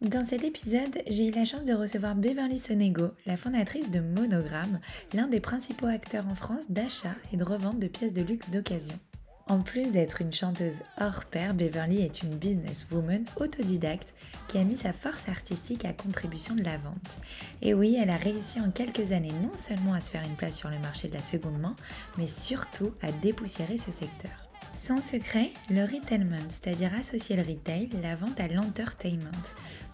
[0.00, 4.80] Dans cet épisode, j'ai eu la chance de recevoir Beverly Sonego, la fondatrice de Monogramme,
[5.12, 8.98] l'un des principaux acteurs en France d'achat et de revente de pièces de luxe d'occasion.
[9.46, 14.14] En plus d'être une chanteuse hors pair, Beverly est une businesswoman autodidacte
[14.48, 17.20] qui a mis sa force artistique à contribution de la vente.
[17.62, 20.56] Et oui, elle a réussi en quelques années non seulement à se faire une place
[20.56, 21.76] sur le marché de la seconde main,
[22.18, 24.43] mais surtout à dépoussiérer ce secteur.
[24.84, 29.30] Sans secret, le retailment, c'est-à-dire associer le retail, la vente à l'entertainment.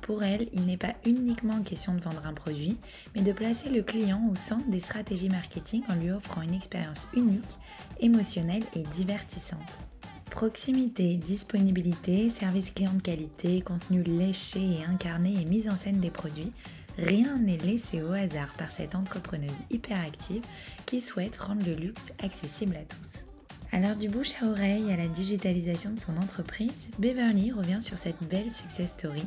[0.00, 2.76] Pour elle, il n'est pas uniquement question de vendre un produit,
[3.14, 7.06] mais de placer le client au centre des stratégies marketing en lui offrant une expérience
[7.14, 7.56] unique,
[8.00, 9.78] émotionnelle et divertissante.
[10.28, 16.10] Proximité, disponibilité, service client de qualité, contenu léché et incarné et mise en scène des
[16.10, 16.50] produits,
[16.98, 20.42] rien n'est laissé au hasard par cette entrepreneuse hyperactive
[20.84, 23.29] qui souhaite rendre le luxe accessible à tous.
[23.72, 28.20] À du bouche à oreille à la digitalisation de son entreprise, Beverly revient sur cette
[28.24, 29.24] belle success story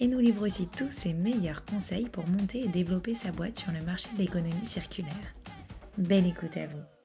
[0.00, 3.72] et nous livre aussi tous ses meilleurs conseils pour monter et développer sa boîte sur
[3.72, 5.34] le marché de l'économie circulaire.
[5.96, 6.95] Belle écoute à vous.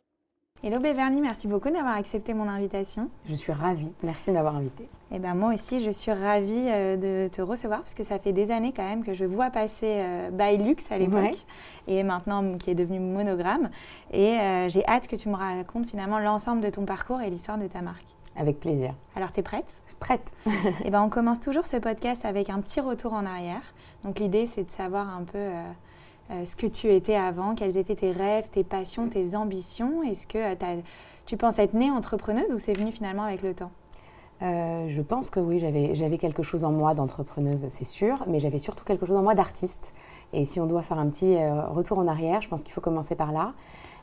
[0.64, 3.10] Hello Beverly, merci beaucoup d'avoir accepté mon invitation.
[3.28, 4.84] Je suis ravie, merci de m'avoir invitée.
[4.84, 8.20] Et eh ben moi aussi, je suis ravie euh, de te recevoir parce que ça
[8.20, 11.46] fait des années quand même que je vois passer euh, à l'époque
[11.88, 13.72] et maintenant qui est devenu Monogramme.
[14.12, 17.58] Et euh, j'ai hâte que tu me racontes finalement l'ensemble de ton parcours et l'histoire
[17.58, 18.06] de ta marque.
[18.36, 18.94] Avec plaisir.
[19.16, 19.76] Alors, tu es prête?
[20.00, 20.32] Prête.
[20.46, 20.52] et
[20.86, 23.74] eh ben on commence toujours ce podcast avec un petit retour en arrière.
[24.04, 25.64] Donc l'idée, c'est de savoir un peu euh,
[26.32, 30.02] euh, ce que tu étais avant, quels étaient tes rêves, tes passions, tes ambitions?
[30.04, 30.82] Est-ce que euh,
[31.26, 33.72] tu penses être née entrepreneuse ou c'est venu finalement avec le temps?
[34.42, 38.58] Euh, je pense que oui, j'avais quelque chose en moi d'entrepreneuse, c'est sûr, mais j'avais
[38.58, 39.94] surtout quelque chose en moi d'artiste.
[40.34, 41.38] Et si on doit faire un petit
[41.70, 43.54] retour en arrière, je pense qu'il faut commencer par là.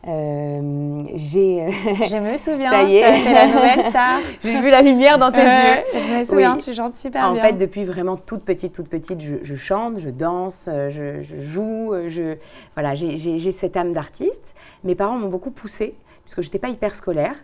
[0.06, 1.70] Euh, j'ai.
[1.70, 2.70] je me souviens.
[2.70, 3.32] Ça y est.
[3.32, 4.20] la nouvelle star.
[4.44, 5.84] j'ai vu la lumière dans tes yeux.
[5.94, 6.56] Je me souviens.
[6.58, 7.42] Tu chantes super bien.
[7.42, 11.94] En fait, depuis vraiment toute petite, toute petite, je, chante, je danse, je, je joue.
[12.08, 12.36] Je
[12.74, 14.54] voilà, j'ai cette âme d'artiste.
[14.84, 15.94] Mes parents m'ont beaucoup poussée
[16.24, 17.34] puisque j'étais pas hyper scolaire.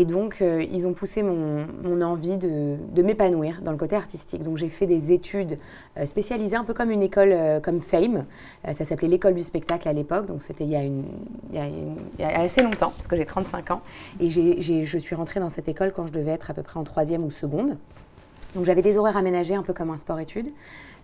[0.00, 4.42] Et donc, euh, ils ont poussé mon, envie de, m'épanouir dans le côté artistique.
[4.42, 5.58] Donc, j'ai fait des études
[5.98, 8.24] euh, spécialisées, un peu comme une école euh, comme Fame.
[8.72, 10.24] ça s'appelait l'école du spectacle à l'époque.
[10.24, 13.82] Donc, c'était il, y a assez longtemps, parce que j'ai 35 ans.
[14.20, 16.84] Et je suis rentrée dans cette école quand je devais être à peu près en
[16.84, 17.76] troisième ou seconde.
[18.54, 20.50] Donc, j'avais des horaires aménagés, un peu comme un sport-études.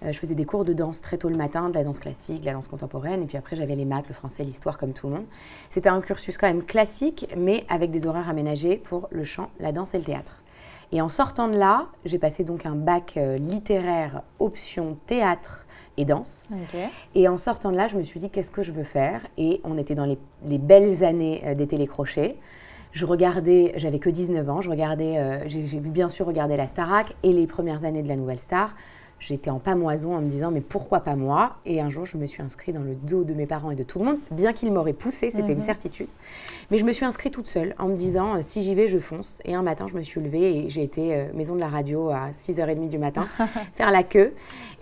[0.04, 2.40] Euh, je faisais des cours de danse très tôt le matin, de la danse classique,
[2.40, 5.08] de la danse contemporaine, et puis après j'avais les maths, le français, l'histoire comme tout
[5.08, 5.26] le monde.
[5.70, 9.72] C'était un cursus quand même classique, mais avec des horaires aménagés pour le chant, la
[9.72, 10.42] danse et le théâtre.
[10.92, 16.04] Et en sortant de là, j'ai passé donc un bac euh, littéraire option théâtre et
[16.04, 16.46] danse.
[17.14, 19.26] Et en sortant de là, je me suis dit qu'est-ce que je veux faire?
[19.38, 20.18] Et on était dans les,
[20.58, 22.36] belles années euh, des télécrochets.
[22.92, 27.32] Je regardais, j'avais que 19 ans, je regardais, j'ai bien sûr regardé la Starac et
[27.34, 28.74] les premières années de la Nouvelle Star
[29.18, 31.56] j'étais en pamoison en me disant mais pourquoi pas moi?
[31.64, 33.82] Et un jour, je me suis inscrite dans le dos de mes parents et de
[33.82, 35.64] tout le monde, bien qu'ils m'auraient poussée, c'était une mhm.
[35.64, 36.08] certitude.
[36.70, 38.98] Mais je me suis inscrite toute seule en me disant euh, si j'y vais, je
[38.98, 39.40] fonce.
[39.44, 42.10] Et un matin, je me suis levée et j'ai été euh, maison de la radio
[42.10, 43.24] à 6h30 du matin
[43.76, 44.32] faire la queue.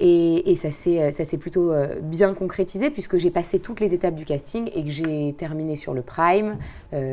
[0.00, 4.24] Et, et ça s'est plutôt euh, bien concrétisé puisque j'ai passé toutes les étapes du
[4.24, 6.56] casting et que j'ai terminé sur le prime,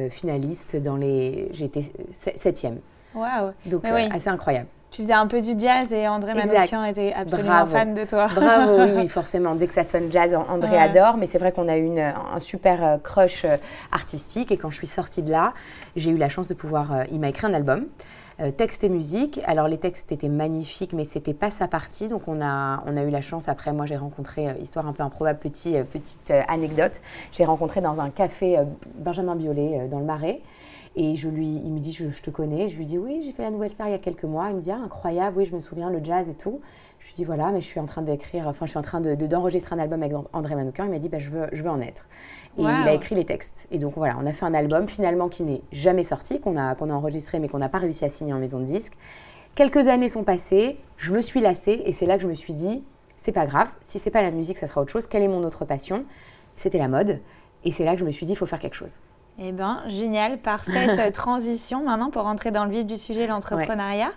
[0.10, 1.50] finaliste dans les.
[1.52, 1.92] J'ai été
[2.36, 2.80] septième.
[3.14, 4.68] Waouh Donc assez incroyable.
[4.92, 8.28] Tu faisais un peu du jazz et André Manoukian était absolument fan de toi.
[8.28, 9.56] Bravo, oui, forcément.
[9.56, 11.16] Dès que ça sonne jazz, André adore.
[11.16, 13.56] Mais c'est vrai qu'on a eu un super euh, crush euh,
[13.94, 14.52] artistique.
[14.52, 15.54] Et quand je suis sortie de là,
[15.96, 16.92] j'ai eu la chance de pouvoir.
[16.92, 17.86] Euh, il m'a écrit un album.
[18.58, 19.40] texte et musique.
[19.46, 22.10] Alors les textes étaient magnifiques, mais c'était pas sa partie.
[22.10, 23.48] Donc on a, on a eu la chance.
[23.48, 27.00] Après, moi j'ai rencontré, histoire un peu improbable, petit, petite anecdote.
[27.32, 28.58] J'ai rencontré dans un café
[28.96, 30.42] Benjamin Biolay dans le Marais.
[30.96, 32.70] Et je lui, il me dit, je, te connais.
[32.70, 34.50] Je lui dis, oui, j'ai fait la Nouvelle Star il y a quelques mois.
[34.50, 36.60] Il me dit, ah, incroyable, oui, je me souviens, le jazz et tout.
[37.00, 39.02] Je lui dis, voilà, mais je suis en train d'écrire, enfin, je suis en train
[39.02, 40.86] d'enregistrer de, un album avec André Manoukian.
[40.86, 42.06] Il m'a dit, bah, je, veux, je veux en être.
[42.58, 43.68] Et il a écrit les textes.
[43.72, 46.76] Et donc voilà, on a fait un album finalement qui n'est jamais sorti, qu'on a,
[46.76, 48.94] qu'on a enregistré mais qu'on n'a pas réussi à signer en maison de disque.
[49.56, 52.54] Quelques années sont passées, je me suis lassée et c'est là que je me suis
[52.54, 52.84] dit,
[53.20, 55.08] c'est pas grave, si c'est pas la musique, ça sera autre chose.
[55.08, 56.06] Quelle est mon autre passion?
[56.58, 57.20] C'était la mode.
[57.64, 59.00] Et c'est là que je me suis dit, il faut faire quelque chose.
[59.40, 64.12] Eh bien, génial, parfaite transition maintenant pour rentrer dans le vif du sujet, l'entrepreneuriat.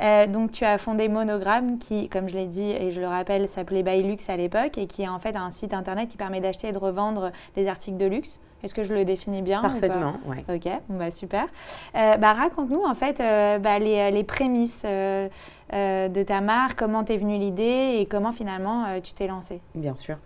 [0.00, 3.48] Euh, donc, tu as fondé Monogramme, qui, comme je l'ai dit et je le rappelle,
[3.48, 6.68] s'appelait Bylux à l'époque et qui est en fait un site internet qui permet d'acheter
[6.68, 8.38] et de revendre des articles de luxe.
[8.62, 10.38] Est-ce que je le définis bien Parfaitement, oui.
[10.48, 11.46] Ok, bon, bah, super.
[11.94, 14.84] Euh, bah, Raconte-nous en fait euh, bah, les, les, prémices
[15.72, 19.60] euh, de ta marque, comment t'es venue l'idée et comment finalement euh, tu t'es lancée?
[19.74, 20.16] Bien sûr.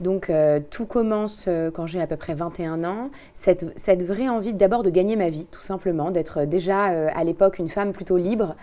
[0.00, 3.10] Donc euh, tout commence quand j'ai à peu près 21 ans.
[3.34, 7.58] Cette, cette vraie envie d'abord de gagner ma vie, tout simplement, d'être déjà à l'époque
[7.58, 8.56] une femme plutôt libre,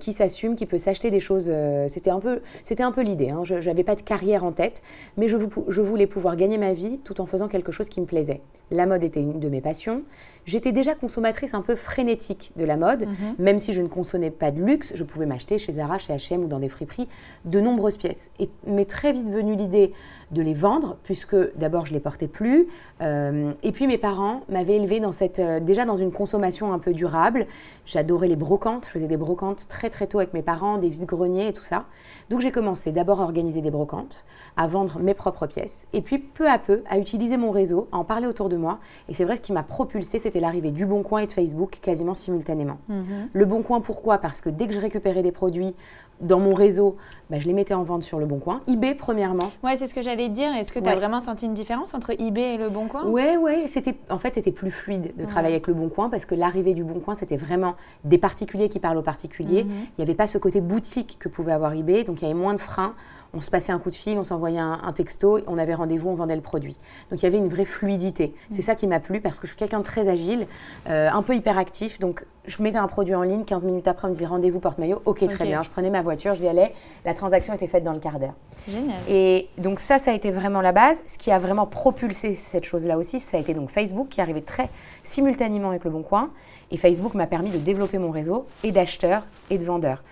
[0.00, 1.50] qui s'assume, qui peut s'acheter des choses.
[1.88, 3.30] c'était un peu, c'était un peu l'idée.
[3.30, 3.42] Hein.
[3.44, 4.82] Je n'avais pas de carrière en tête,
[5.16, 5.36] mais je,
[5.68, 8.40] je voulais pouvoir gagner ma vie tout en faisant quelque chose qui me plaisait.
[8.70, 10.02] La mode était une de mes passions.
[10.46, 13.34] J'étais déjà consommatrice un peu frénétique de la mode, mhm.
[13.38, 16.44] même si je ne consommais pas de luxe, je pouvais m'acheter chez Zara, chez H&M
[16.44, 17.08] ou dans des friperies
[17.44, 18.24] de nombreuses pièces.
[18.38, 19.92] Et m'est très vite venue l'idée
[20.30, 22.66] de les vendre, puisque d'abord je les portais plus,
[23.00, 24.78] euh, et puis mes parents m'avaient
[25.12, 27.46] cette, euh, déjà dans une consommation un peu durable.
[27.86, 31.48] J'adorais les brocantes, je faisais des brocantes très très tôt avec mes parents, des vides-greniers
[31.48, 31.84] et tout ça.
[32.30, 34.24] Donc j'ai commencé d'abord à organiser des brocantes,
[34.56, 37.98] à vendre mes propres pièces, et puis peu à peu à utiliser mon réseau, à
[37.98, 38.78] en parler autour de moi.
[39.08, 41.78] Et c'est vrai, ce qui m'a propulsé, c'était l'arrivée du Bon Coin et de Facebook
[41.82, 42.78] quasiment simultanément.
[42.88, 43.28] Mhm.
[43.32, 44.18] Le Bon Coin, pourquoi?
[44.18, 45.74] Parce que dès que je récupérais des produits
[46.20, 46.96] dans mon réseau,
[47.30, 48.60] bah, je les mettais en vente sur le Bon Coin.
[48.68, 49.50] eBay, premièrement.
[49.62, 50.54] Ouais, c'est ce que j'allais dire.
[50.54, 53.04] Est-ce que tu as vraiment senti une différence entre eBay et le Bon Coin?
[53.06, 53.66] Ouais, ouais.
[53.66, 56.74] C'était, en fait, c'était plus fluide de travailler avec le Bon Coin parce que l'arrivée
[56.74, 57.74] du Bon Coin, c'était vraiment
[58.04, 59.64] des particuliers qui parlent aux particuliers.
[59.64, 59.70] Mhm.
[59.70, 62.38] Il n'y avait pas ce côté boutique que pouvait avoir eBay, donc il y avait
[62.38, 62.94] moins de freins
[63.34, 66.14] on se passait un coup de fil, on s'envoyait un, texto, on avait rendez-vous, on
[66.14, 66.76] vendait le produit.
[67.10, 68.34] Donc il y avait une vraie fluidité.
[68.50, 68.62] C'est mm.
[68.62, 70.46] ça qui m'a plu parce que je suis quelqu'un de très agile,
[70.88, 71.98] euh, un peu hyperactif.
[71.98, 75.02] Donc je mettais un produit en ligne, 15 minutes après on me disait rendez-vous porte-maillot,
[75.04, 75.62] ok très bien.
[75.62, 76.72] Je prenais ma voiture, j'y allais,
[77.04, 78.34] la transaction était faite dans le quart d'heure.
[78.68, 78.96] Génial.
[79.08, 81.02] Et donc ça, ça a été vraiment la base.
[81.06, 84.42] Ce qui a vraiment propulsé cette chose-là aussi, ça a été donc Facebook qui arrivait
[84.42, 84.70] très
[85.02, 86.30] simultanément avec le Bon Coin.
[86.70, 90.02] Et Facebook m'a permis de développer mon réseau et d'acheteurs et de vendeurs.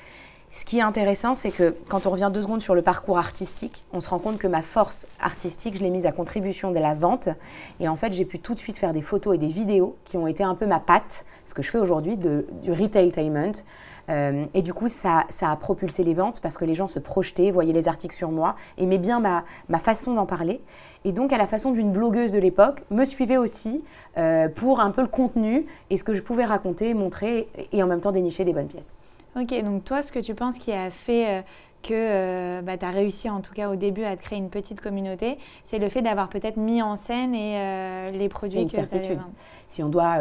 [0.54, 3.84] Ce qui est intéressant, c'est que quand on revient deux secondes sur le parcours artistique,
[3.94, 6.92] on se rend compte que ma force artistique, je l'ai mise à contribution de la
[6.92, 7.30] vente.
[7.80, 10.18] Et en fait, j'ai pu tout de suite faire des photos et des vidéos qui
[10.18, 13.62] ont été un peu ma patte, ce que je fais aujourd'hui, du retailtainment.
[14.10, 17.50] Euh, et du coup, ça, a propulsé les ventes parce que les gens se projetaient,
[17.50, 20.60] voyaient les articles sur moi, aimaient bien ma, façon d'en parler.
[21.06, 23.82] Et donc, à la façon d'une blogueuse de l'époque, me suivaient aussi
[24.18, 27.86] euh, pour un peu le contenu et ce que je pouvais raconter, montrer et en
[27.86, 29.01] même temps dénicher des bonnes pièces.
[29.34, 31.42] Ok, donc toi, ce que tu penses qui a fait euh,
[31.82, 34.50] que euh, bah, tu as réussi en tout cas au début à te créer une
[34.50, 38.72] petite communauté, c'est le fait d'avoir peut-être mis en scène et, euh, les produits que
[38.72, 39.18] tu avais
[39.68, 40.18] Si on doit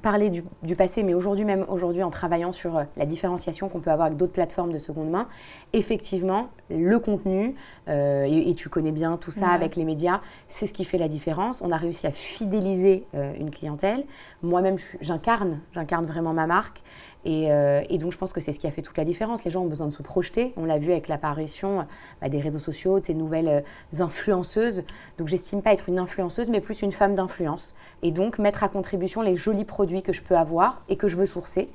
[0.00, 4.06] parler du, passé, mais aujourd'hui même, aujourd'hui en travaillant sur la différenciation qu'on peut avoir
[4.06, 5.26] avec d'autres plateformes de seconde main,
[5.72, 7.56] effectivement, le contenu,
[7.88, 11.60] et, tu connais bien tout ça avec les médias, c'est ce qui fait la différence.
[11.62, 14.04] On a réussi à fidéliser une clientèle.
[14.42, 16.80] Moi-même, j'incarne, j'incarne vraiment ma marque.
[17.26, 19.44] Euh, et, donc, je pense que c'est ce qui a fait toute la différence.
[19.44, 20.52] Les gens ont besoin de se projeter.
[20.56, 21.86] On l'a vu avec l'apparition
[22.20, 24.82] bah, des réseaux sociaux, de ces nouvelles euh, influenceuses.
[25.18, 27.74] Donc, j'estime pas être une influenceuse, mais plus une femme d'influence.
[28.02, 31.16] Et donc, mettre à contribution les jolis produits que je peux avoir et que je
[31.16, 31.68] veux sourcer,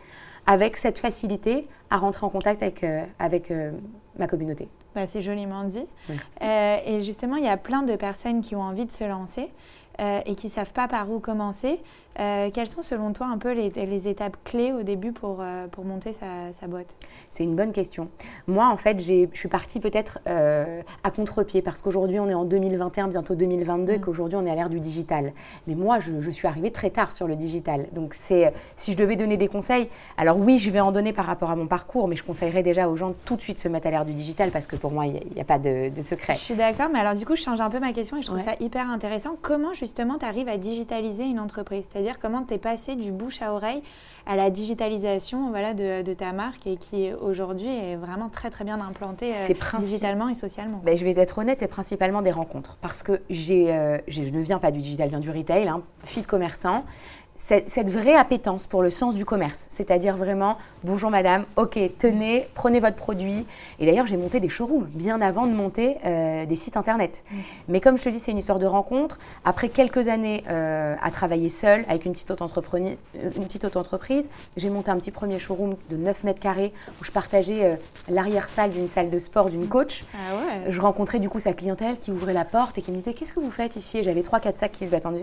[0.47, 3.51] avec cette facilité à rentrer en contact avec, euh, avec
[4.17, 4.67] ma communauté.
[4.95, 5.87] Bah, c'est joliment dit.
[6.41, 9.51] et justement, il y a plein de personnes qui ont envie de se lancer.
[9.99, 11.79] Et qui ne savent pas par où commencer.
[12.17, 15.83] Euh, quelles sont selon toi un peu les, étapes clés au début pour, euh, pour
[15.83, 16.97] monter sa, boîte?
[17.31, 18.07] C'est une bonne question.
[18.47, 22.45] Moi, en fait, je suis partie peut-être euh, à contre-pied parce qu'aujourd'hui, on est en
[22.45, 24.01] 2021, bientôt 2022, et mm.
[24.01, 25.33] qu'aujourd'hui, on est à l'ère du digital.
[25.67, 27.87] Mais moi, je, suis arrivée très tard sur le digital.
[27.91, 31.25] Donc, c'est si je devais donner des conseils, alors oui, je vais en donner par
[31.25, 33.67] rapport à mon parcours, mais je conseillerais déjà aux gens de tout de suite se
[33.67, 36.33] mettre à l'ère du digital parce que pour moi, il n'y a, pas de, secret.
[36.33, 38.27] Je suis d'accord, mais alors du coup, je change un peu ma question et je
[38.27, 39.35] trouve ça hyper intéressant.
[39.41, 41.87] Comment justement tu arrives à digitaliser une entreprise.
[41.89, 43.81] C'est-à-dire comment tu es passé du bouche à oreille
[44.25, 48.81] à la digitalisation voilà, de, ta marque et qui aujourd'hui est vraiment très très bien
[48.81, 50.81] implantée euh, digitalement et socialement.
[50.83, 52.77] Ben, je vais être honnête, c'est principalement des rencontres.
[52.81, 55.81] Parce que j'ai, euh, je ne viens pas du digital, je viens du retail, hein,
[56.05, 56.83] fille de commerçant
[57.35, 62.79] cette, vraie appétence pour le sens du commerce, c'est-à-dire vraiment bonjour madame, ok, tenez, prenez
[62.79, 63.45] votre produit.
[63.79, 67.23] Et d'ailleurs, j'ai monté des showrooms bien avant de monter euh, des sites internet.
[67.29, 67.37] Mm.
[67.69, 69.19] Mais comme je te dis, c'est une histoire de rencontre.
[69.43, 74.69] Après quelques années euh, à travailler seule avec une petite auto-entreprise, une petite auto-entreprise, j'ai
[74.69, 77.75] monté un petit premier showroom de 9 mètres carrés où je partageais euh,
[78.07, 80.03] l'arrière-salle d'une salle de sport d'une coach.
[80.13, 80.71] Ah ouais.
[80.71, 83.33] Je rencontrais du coup sa clientèle qui ouvrait la porte et qui me disait qu'est-ce
[83.33, 84.03] que vous faites ici?
[84.03, 85.15] J'avais 3-4 sacs qui se battent en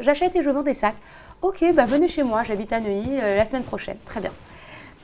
[0.00, 0.96] j'achète et je vends des sacs.
[1.42, 3.96] Ok, bah venez chez moi, j'habite à Neuilly euh, la semaine prochaine.
[4.04, 4.30] Très bien.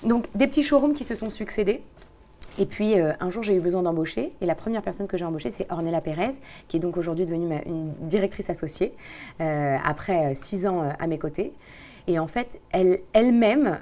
[0.02, 1.82] Donc des petits showrooms qui se sont succédés.
[2.58, 4.32] Et puis un jour, j'ai eu besoin d'embaucher.
[4.40, 6.34] Et la première personne que j'ai embauchée, c'est Ornella Pérez,
[6.68, 8.94] qui est donc aujourd'hui devenue une directrice associée,
[9.38, 11.52] après six ans à mes côtés.
[12.06, 13.78] Et en fait, elle, elle-même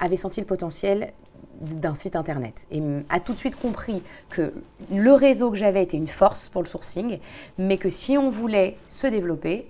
[0.00, 1.12] avait senti le potentiel
[1.60, 4.54] d'un site internet et a tout de suite compris que
[4.90, 7.18] le réseau que j'avais était une force pour le sourcing,
[7.58, 9.66] mais que si on voulait se développer,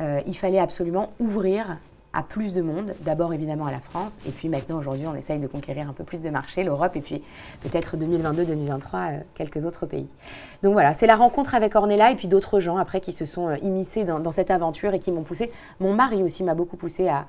[0.00, 1.78] euh, il fallait absolument ouvrir
[2.14, 5.38] à plus de monde, d'abord évidemment à la France, et puis maintenant aujourd'hui on essaye
[5.38, 7.22] de conquérir un peu plus de marchés, l'Europe, et puis
[7.60, 10.08] peut-être 2022-2023 euh, quelques autres pays.
[10.62, 13.48] Donc voilà, c'est la rencontre avec Ornella et puis d'autres gens après qui se sont
[13.48, 15.52] euh, immiscés dans, cette aventure et qui m'ont poussé.
[15.80, 17.26] Mon mari aussi m'a beaucoup poussé à.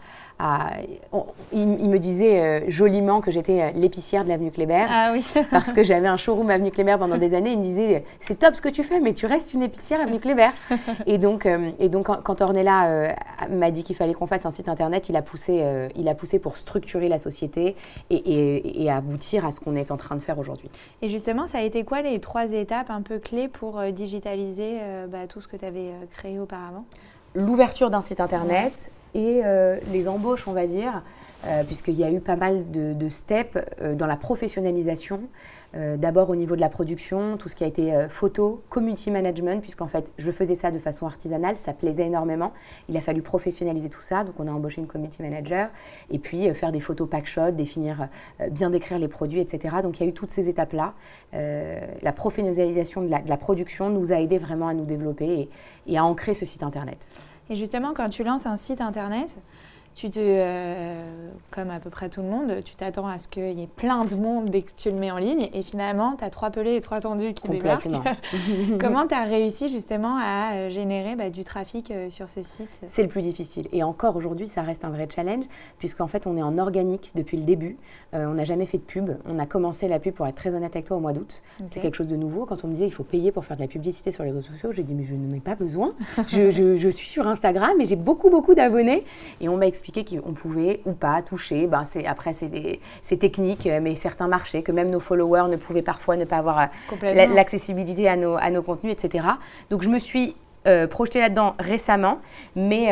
[1.51, 4.85] Il, me disait euh, joliment que j'étais euh, l'épicière de l'avenue Kléber.
[4.89, 5.25] Ah oui.
[5.51, 7.51] parce que j'avais un showroom avenue Kléber pendant des années.
[7.51, 10.19] Il me disait c'est top ce que tu fais, mais tu restes une épicière avenue
[10.19, 10.51] Kléber.
[11.05, 13.15] et donc, et donc quand, Ornella
[13.49, 15.63] m'a dit qu'il fallait qu'on fasse un site internet, il a poussé,
[15.95, 17.75] il a poussé pour structurer la société
[18.09, 20.69] et, et aboutir à ce qu'on est en train de faire aujourd'hui.
[21.01, 24.79] Et justement, ça a été quoi les trois étapes un peu clé pour euh, digitaliser
[24.81, 26.85] euh, bah, tout ce que tu avais euh, créé auparavant?
[27.35, 29.41] L'ouverture d'un site internet et
[29.91, 31.03] les embauches, on va dire,
[31.67, 33.57] puisqu'il y a eu pas mal de steps
[33.95, 35.21] dans la professionnalisation
[35.75, 39.11] euh, d'abord au niveau de la production, tout ce qui a été euh, photo, community
[39.11, 42.53] management, puisqu'en fait je faisais ça de façon artisanale, ça plaisait énormément.
[42.87, 45.69] Il a fallu professionnaliser tout ça, donc on a embauché une community manager,
[46.09, 48.07] et puis euh, faire des photos packshot, définir,
[48.49, 49.77] bien décrire les produits, etc.
[49.83, 50.93] Donc il y a eu toutes ces étapes-là.
[51.33, 55.49] la professionnalisation de la, production nous a aidé vraiment à nous développer
[55.87, 56.97] et à ancrer ce site internet.
[57.49, 59.35] Et justement, quand tu lances un site internet,
[59.95, 63.51] tu te, euh, comme à peu près tout le monde, tu t'attends à ce qu'il
[63.59, 66.23] y ait plein de monde dès que tu le mets en ligne et finalement tu
[66.23, 67.87] as trois pelés et trois tendus qui débarquent.
[68.79, 72.69] Comment tu as réussi justement à euh, générer bah, du trafic euh, sur ce site?
[72.87, 75.45] C'est le plus difficile et encore aujourd'hui ça reste un vrai challenge
[75.79, 77.77] puisqu'en fait on est en organique depuis le début.
[78.13, 79.17] on n'a jamais fait de pub.
[79.25, 81.41] On a commencé la pub pour être très honnête avec toi au mois d'août.
[81.65, 82.45] C'est quelque chose de nouveau.
[82.45, 84.41] Quand on me disait il faut payer pour faire de la publicité sur les réseaux
[84.41, 85.93] sociaux, j'ai dit mais je n'en ai pas besoin.
[86.27, 89.03] je, je, suis sur Instagram et j'ai beaucoup beaucoup d'abonnés
[89.41, 91.67] et on m'a expliqué qu'on pouvait ou pas toucher.
[91.67, 96.17] Ben, après, c'est technique, euh, mais certains marchaient, que même nos followers ne pouvaient parfois
[96.17, 96.65] ne pas avoir euh,
[97.13, 99.25] l'accessibilité à nos, à nos contenus, etc.
[99.69, 100.35] Donc, je me suis
[100.67, 102.19] euh, projetée là-dedans récemment,
[102.55, 102.87] mais,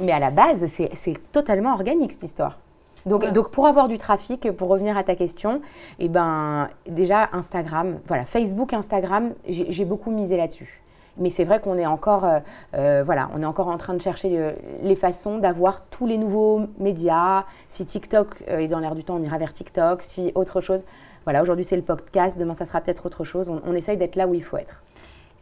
[0.00, 2.58] mais à la base, c'est totalement organique cette histoire.
[3.06, 5.60] Donc, donc, pour avoir du trafic, pour revenir à ta question,
[5.98, 10.80] eh ben, déjà Instagram, voilà, Facebook, Instagram, j'ai beaucoup misé là-dessus
[11.18, 12.38] mais c'est vrai qu'on est encore, euh,
[12.74, 16.18] euh, voilà, on est encore en train de chercher euh, les façons d'avoir tous les
[16.18, 17.44] nouveaux médias.
[17.68, 20.02] Si TikTok est dans l'air du temps, on ira vers TikTok.
[20.02, 20.84] Si autre chose,
[21.24, 23.48] voilà, aujourd'hui c'est le podcast, demain ça sera peut-être autre chose.
[23.48, 24.82] On, essaye d'être là où il faut être.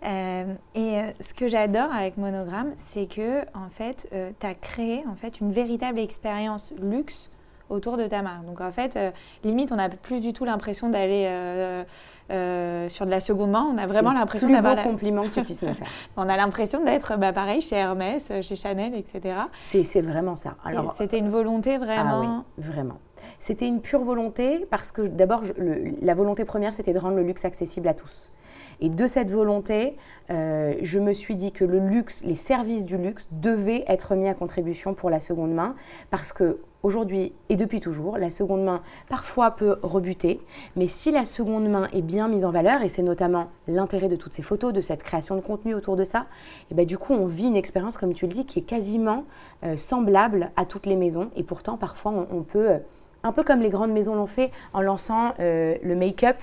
[0.02, 4.08] et ce que j'adore avec Monogramme, c'est que en fait,
[4.40, 7.30] tu as créé en fait une véritable expérience luxe
[7.70, 8.44] autour de ta marque.
[8.46, 8.98] Donc en fait,
[9.44, 11.84] limite, on n'a plus du tout l'impression d'aller
[12.30, 14.76] euh, sur de la seconde main, on a vraiment l'impression d'avoir.
[14.76, 15.86] C'est le compliment que tu puisses me faire.
[16.16, 19.38] on a l'impression d'être bah, pareil chez Hermès, euh, chez Chanel, etc.
[19.70, 20.56] C'est vraiment ça.
[20.64, 22.22] Alors, c'était une volonté vraiment.
[22.24, 22.98] Ah oui, vraiment.
[23.38, 25.42] C'était une pure volonté parce que d'abord,
[26.02, 28.32] la volonté première, c'était de rendre le luxe accessible à tous.
[28.80, 29.96] Et de cette volonté,
[30.30, 34.28] euh, je me suis dit que le luxe, les services du luxe devaient être mis
[34.28, 35.74] à contribution pour la seconde main
[36.10, 40.40] parce que aujourd'hui et depuis toujours, la seconde main parfois peut rebuter,
[40.76, 44.16] mais si la seconde main est bien mise en valeur, et c'est notamment l'intérêt de
[44.16, 46.26] toutes ces photos, de cette création de contenu autour de ça,
[46.70, 49.24] et ben du coup on vit une expérience, comme tu le dis, qui est quasiment
[49.64, 52.78] euh, semblable à toutes les maisons, et pourtant parfois on, peut, euh,
[53.22, 56.36] un peu comme les grandes maisons l'ont fait, en lançant le make-up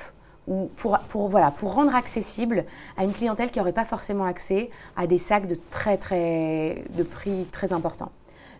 [0.48, 2.66] ou pour, rendre accessible
[2.98, 5.56] à une clientèle qui n'aurait pas forcément accès à des sacs de,
[7.04, 8.12] prix très importants.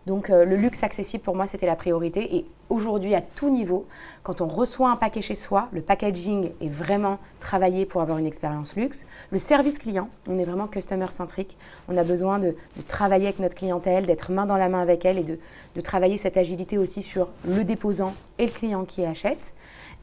[0.06, 3.86] Donc euh, le luxe accessible pour moi c'était la priorité et aujourd'hui à tout niveau,
[4.22, 8.26] quand on reçoit un paquet chez soi, le packaging est vraiment travaillé pour avoir une
[8.26, 9.06] expérience luxe.
[9.30, 11.56] Le service client, on est vraiment customer centrique.
[11.88, 12.54] On a besoin de,
[12.86, 16.36] travailler avec notre clientèle, d'être main dans la main avec elle et de travailler cette
[16.36, 19.54] agilité aussi sur le déposant et le client qui achète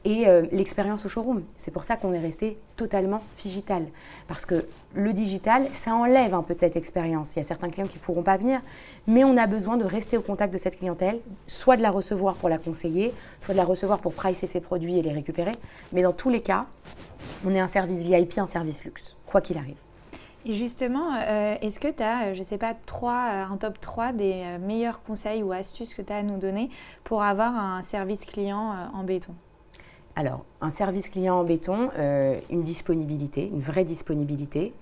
[0.04, 1.42] et euh, l'expérience au showroom.
[1.56, 3.86] C'est pour ça qu'on est resté totalement digital.
[4.28, 7.34] Parce que le digital, ça enlève un peu de cette expérience.
[7.34, 8.60] Il y a certains clients qui ne pourront pas venir,
[9.06, 12.34] mais on a besoin de rester au contact de cette clientèle, soit de la recevoir
[12.34, 15.52] pour la conseiller, soit de la recevoir pour pricer ses produits et les récupérer.
[15.92, 16.66] Mais dans tous les cas,
[17.46, 19.76] on est un service VIP, un service luxe, quoi qu'il arrive.
[20.44, 23.80] Et justement, euh, est-ce que tu as, euh, je ne sais pas, trois, un top
[23.80, 26.68] 3 des meilleurs conseils ou astuces que tu as à nous donner
[27.04, 29.36] pour avoir un service client en béton?
[30.14, 34.74] Alors, un service client en béton, euh, une disponibilité, une vraie disponibilité.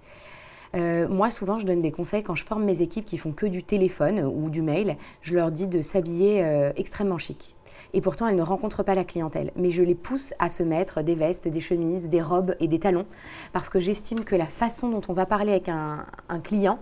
[0.74, 3.46] Euh, moi, souvent, je donne des conseils quand je forme mes équipes qui font que
[3.46, 4.96] du téléphone ou du mail.
[5.22, 7.54] Je leur dis de s'habiller euh, extrêmement chic.
[7.94, 9.50] Et pourtant elles ne rencontrent pas la clientèle.
[9.56, 12.78] Mais je les pousse à se mettre des vestes, des chemises, des robes et des
[12.78, 13.06] talons
[13.52, 16.04] parce que j'estime que la façon dont on va parler avec un,
[16.42, 16.78] client,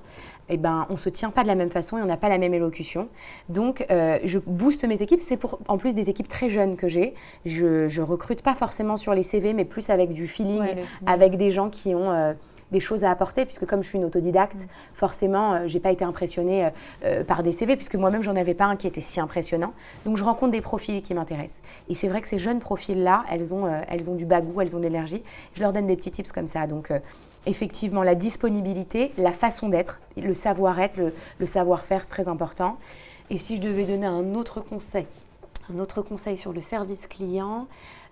[0.49, 2.29] eh ben, on ne se tient pas de la même façon et on n'a pas
[2.29, 3.09] la même élocution.
[3.49, 5.23] Donc, euh, je booste mes équipes.
[5.23, 7.15] C'est pour, en plus des équipes très jeunes que j'ai.
[7.45, 10.63] Je, ne recrute pas forcément sur les CV, mais plus avec du feeling,
[11.07, 12.33] avec des gens qui ont euh,
[12.73, 14.69] des choses à apporter, puisque comme je suis une autodidacte, mm.
[14.95, 16.71] forcément, je euh, j'ai pas été impressionnée euh,
[17.05, 19.73] euh, par des CV, puisque moi-même, j'en avais pas un qui était si impressionnant.
[20.05, 21.63] Donc, je rencontre des profils qui m'intéressent.
[21.89, 24.79] Et c'est vrai que ces jeunes profils-là, elles, ont elles ont du bagou, elles ont
[24.79, 25.23] de l'énergie.
[25.55, 26.67] Je leur donne des petits tips comme ça.
[26.67, 26.93] Donc,
[27.47, 30.99] effectivement, la disponibilité, la façon d'être, le savoir-être,
[31.39, 32.77] le, savoir-faire, c'est très important.
[33.31, 35.07] Et si je devais donner un autre conseil,
[35.73, 37.69] un autre conseil sur le service client,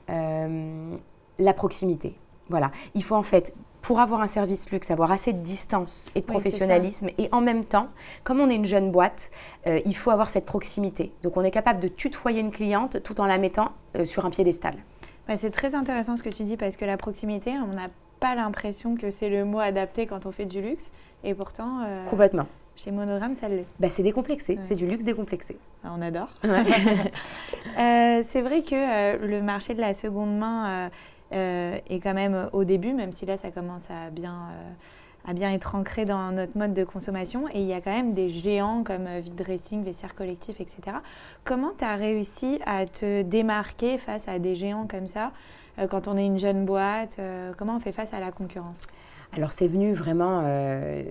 [0.08, 2.16] la proximité.
[2.48, 3.52] Voilà, il faut en fait
[3.86, 7.06] pour avoir un service luxe, avoir assez de distance et de professionnalisme.
[7.18, 7.86] Et en même temps,
[8.24, 9.30] comme on est une jeune boîte,
[9.68, 11.12] euh, il faut avoir cette proximité.
[11.22, 14.30] Donc on est capable de tutoyer une cliente tout en la mettant euh, sur un
[14.30, 14.74] piédestal.
[15.28, 17.86] Bah, c'est très intéressant ce que tu dis parce que la proximité, on n'a
[18.18, 20.90] pas l'impression que c'est le mot adapté quand on fait du luxe.
[21.22, 21.84] Et pourtant.
[21.86, 22.48] Euh, Complètement.
[22.74, 23.66] Chez Monogramme, ça l'est.
[23.78, 25.58] Bah, c'est décomplexé, c'est du luxe décomplexé.
[25.84, 26.30] Ah, on adore.
[26.42, 26.50] c'est
[28.42, 30.90] vrai que le marché de la seconde main
[31.32, 34.72] et quand même au début, même si là ça commence à bien, euh,
[35.30, 37.48] à bien être ancré dans notre mode de consommation.
[37.48, 40.98] Et il y a quand même des géants comme euh, Vide Dressing, Vestiaire Collectif, etc.
[41.44, 45.32] Comment tu as réussi à te démarquer face à des géants comme ça
[45.90, 47.20] quand on est une jeune boîte
[47.58, 48.86] Comment on fait face à la concurrence?
[49.32, 51.02] Alors c'est venu vraiment euh,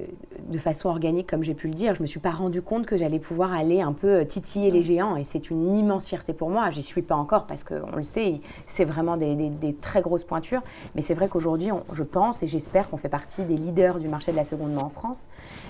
[0.48, 1.94] de façon organique, comme j'ai pu le dire.
[1.94, 4.72] Je ne me suis pas rendu compte que j'allais pouvoir aller un peu euh, titiller
[4.72, 6.72] les géants et c'est une immense fierté pour moi.
[6.72, 10.62] J'y suis pas encore parce qu'on le sait, c'est vraiment des, très grosses pointures.
[10.96, 14.32] Mais c'est vrai qu'aujourd'hui, je pense et j'espère qu'on fait partie des leaders du marché
[14.32, 15.28] de la seconde main en France.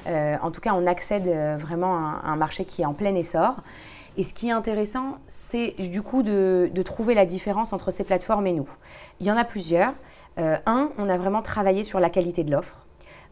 [0.08, 1.28] Euh, en tout cas, on accède
[1.60, 3.56] vraiment à un marché qui est en plein essor.
[4.18, 8.48] Et ce qui est intéressant, c'est du coup de, trouver la différence entre ces plateformes
[8.48, 8.70] et nous.
[9.20, 9.94] Il y en a plusieurs.
[10.38, 12.86] Euh, un, on a vraiment travaillé sur la qualité de l'offre.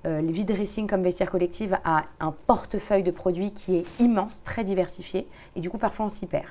[0.05, 4.43] Euh, le vide dressing comme vestiaire collective a un portefeuille de produits qui est immense,
[4.43, 6.43] très diversifié, et du coup parfois on s'y perd.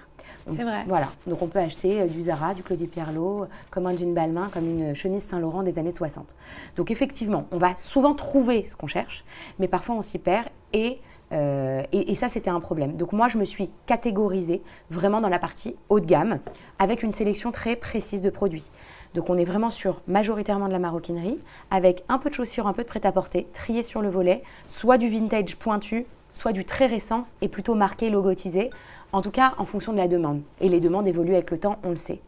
[0.47, 0.85] C'est vrai.
[0.89, 4.49] Voilà, donc on peut acheter euh, du Zara, du Claudie Pierlot, comme un jean Balmain,
[4.53, 6.35] comme une chemise Saint-Laurent des années 60.
[6.77, 9.25] Donc effectivement, on va souvent trouver ce qu'on cherche,
[9.59, 10.99] mais parfois on s'y perd et
[11.33, 12.97] euh, et, ça, c'était un problème.
[12.97, 16.39] Donc moi, je me suis catégorisée vraiment dans la partie haut de gamme,
[16.79, 18.71] avec une sélection très précise de produits.
[19.15, 21.39] Donc on est vraiment sur majoritairement de la maroquinerie,
[21.71, 25.09] avec un peu de chaussures, un peu de prêt-à-porter, trié sur le volet, soit du
[25.09, 28.71] vintage pointu, soit du très récent et plutôt marqué, logotisé,
[29.13, 30.43] en tout cas en fonction de la demande.
[30.61, 32.21] Et les demandes évoluent avec le temps, on le sait.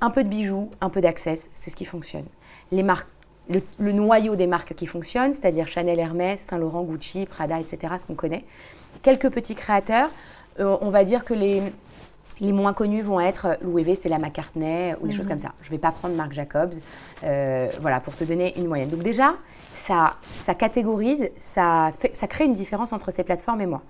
[0.00, 2.26] Un peu de bijoux, un peu d'access, c'est ce qui fonctionne.
[2.72, 3.08] Les marques
[3.48, 8.14] le, noyau des marques qui fonctionnent, c'est-à-dire Chanel, Hermès, Saint-Laurent, Gucci, Prada, etc., ce qu'on
[8.14, 8.44] connaît.
[9.02, 10.10] Quelques petits créateurs,
[10.60, 11.62] euh, on va dire que les,
[12.40, 15.32] les moins connus vont être Louis V, Stella McCartney ou des choses mhm.
[15.32, 15.52] comme ça.
[15.62, 16.74] Je ne vais pas prendre Marc Jacobs,
[17.22, 18.88] euh, voilà, pour te donner une moyenne.
[18.88, 19.34] Donc déjà,
[19.86, 23.82] ça, ça catégorise, ça, fait, ça crée une différence entre ces plateformes et moi.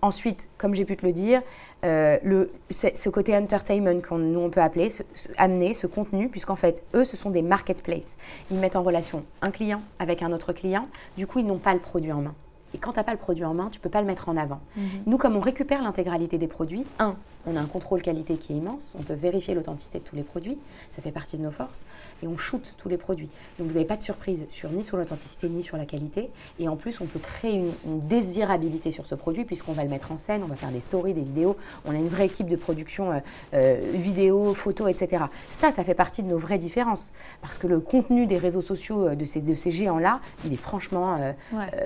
[0.00, 1.42] Ensuite, comme j'ai pu te le dire,
[1.84, 4.88] euh, le, ce côté entertainment qu'on nous on peut appeler,
[5.36, 8.16] amener ce contenu, puisqu'en fait, eux, ce sont des marketplaces.
[8.50, 10.88] Ils mettent en relation un client avec un autre client.
[11.18, 12.34] Du coup, ils n'ont pas le produit en main.
[12.74, 14.30] Et quand tu n'as pas le produit en main, tu ne peux pas le mettre
[14.30, 14.60] en avant.
[14.76, 14.84] Mhm.
[15.06, 17.14] Nous, comme on récupère l'intégralité des produits, un,
[17.46, 20.22] on a un contrôle qualité qui est immense, on peut vérifier l'authenticité de tous les
[20.22, 20.58] produits,
[20.90, 21.84] ça fait partie de nos forces,
[22.22, 23.28] et on shoot tous les produits.
[23.58, 26.68] Donc vous n'avez pas de surprise sur, ni sur l'authenticité ni sur la qualité, et
[26.68, 27.72] en plus on peut créer une,
[28.08, 31.14] désirabilité sur ce produit puisqu'on va le mettre en scène, on va faire des stories,
[31.14, 33.18] des vidéos, on a une vraie équipe de production euh,
[33.54, 35.24] euh, vidéo, photo, etc.
[35.50, 39.08] Ça, ça fait partie de nos vraies différences, parce que le contenu des réseaux sociaux
[39.08, 41.18] euh, de ces, de ces géants-là, il est franchement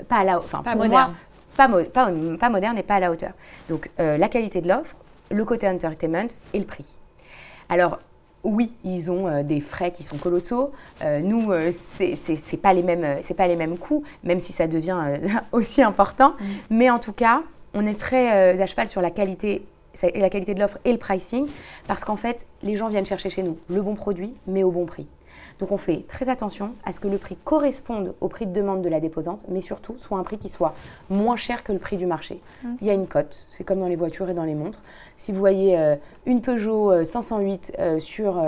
[0.08, 1.14] pas à la, enfin pas moderne.
[1.56, 3.32] pas, pas, moderne et pas à la hauteur.
[3.68, 4.96] Donc la qualité de l'offre,
[5.30, 6.86] le côté entertainment et le prix.
[7.68, 7.98] Alors,
[8.46, 10.72] oui, ils ont euh, des frais qui sont colossaux.
[11.02, 14.52] Euh, nous, euh, ce n'est pas les mêmes, c'est pas les mêmes coûts, même si
[14.52, 14.98] ça devient
[15.52, 16.30] aussi important.
[16.30, 16.44] Mm.
[16.70, 17.42] Mais en tout cas,
[17.74, 19.66] on est très à cheval sur la qualité,
[20.02, 21.46] la qualité de l'offre et le pricing,
[21.86, 24.86] parce qu'en fait, les gens viennent chercher chez nous le bon produit, mais au bon
[24.86, 25.06] prix.
[25.58, 28.82] Donc on fait très attention à ce que le prix corresponde au prix de demande
[28.82, 30.74] de la déposante, mais surtout soit un prix qui soit
[31.08, 32.40] moins cher que le prix du marché.
[32.62, 32.68] Mmh.
[32.80, 34.82] Il y a une cote, c'est comme dans les voitures et dans les montres.
[35.16, 38.44] Si vous voyez euh, une Peugeot 508 euh, euh, sur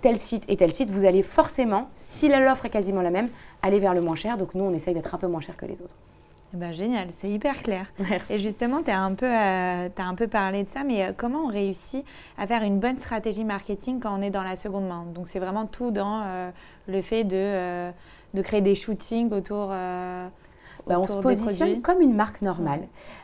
[0.00, 3.28] tel site et tel site, vous allez forcément, si l'offre est quasiment la même,
[3.62, 4.36] aller vers le moins cher.
[4.36, 5.96] Donc nous, on essaye d'être un peu moins cher que les autres.
[6.54, 7.86] Eh ben, génial, c'est hyper clair.
[8.30, 11.44] Et justement, tu as, un peu, euh, un peu parlé de ça, mais euh, comment
[11.44, 12.06] on réussit
[12.38, 15.04] à faire une bonne stratégie marketing quand on est dans la seconde main?
[15.14, 16.50] Donc, c'est vraiment tout dans euh,
[16.86, 17.90] le fait de,
[18.32, 19.74] de créer des shootings autour
[20.86, 22.80] bah, On se positionne comme une marque normale.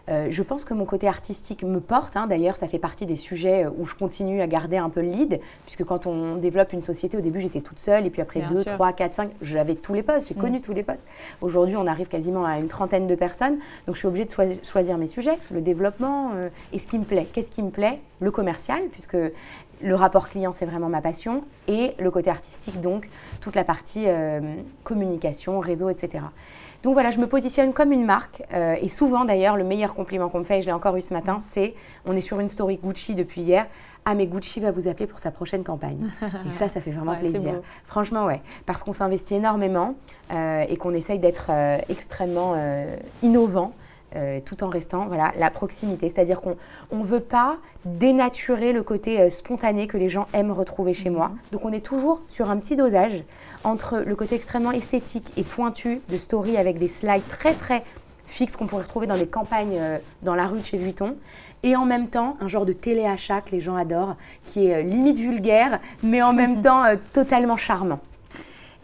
[0.09, 2.17] Euh, je pense que mon côté artistique me porte.
[2.17, 2.27] Hein.
[2.27, 5.41] D'ailleurs, ça fait partie des sujets où je continue à garder un peu le lead,
[5.65, 8.65] puisque quand on développe une société, au début j'étais toute seule, et puis après 2,
[8.65, 10.39] 3, 4, 5, j'avais tous les postes, j'ai mm.
[10.39, 11.05] connu tous les postes.
[11.41, 14.99] Aujourd'hui, on arrive quasiment à une trentaine de personnes, donc je suis obligée de choisir
[14.99, 17.27] mes sujets, le développement euh, et ce qui me plaît.
[17.33, 18.01] Qu'est-ce qui me plaît?
[18.21, 19.17] Le commercial, puisque
[19.83, 23.09] le rapport client, c'est vraiment ma passion, et le côté artistique, donc
[23.41, 24.41] toute la partie euh,
[24.83, 26.25] communication, réseau, etc.
[26.85, 28.43] Donc voilà, je me positionne comme une marque.
[28.53, 31.01] Euh, et souvent d'ailleurs, le meilleur compliment qu'on me fait, et je l'ai encore eu
[31.01, 33.67] ce matin, c'est on est sur une story Gucci depuis hier.
[34.05, 36.11] Ah, mais Gucci va vous appeler pour sa prochaine campagne.
[36.47, 37.55] et ça, ça fait vraiment plaisir.
[37.87, 38.43] Franchement, ouais.
[38.67, 39.95] Parce qu'on s'investit énormément
[40.31, 41.51] euh, et qu'on essaye d'être
[41.89, 42.55] extrêmement
[43.23, 43.73] innovant
[44.17, 46.09] euh, tout en restant voilà, la proximité.
[46.09, 46.57] C'est-à-dire qu'on
[46.93, 51.29] ne veut pas dénaturer le côté euh, spontané que les gens aiment retrouver chez moi.
[51.29, 51.39] Mhm.
[51.53, 53.25] Donc on est toujours sur un petit dosage
[53.65, 57.83] entre le côté extrêmement esthétique et pointu de story avec des slides très très
[58.27, 61.17] fixes qu'on pourrait retrouver dans des campagnes euh, dans la rue de chez Vuitton
[61.63, 65.19] et en même temps un genre de téléachat que les gens adorent, qui est limite
[65.19, 68.01] vulgaire, mais en même temps totalement charmant.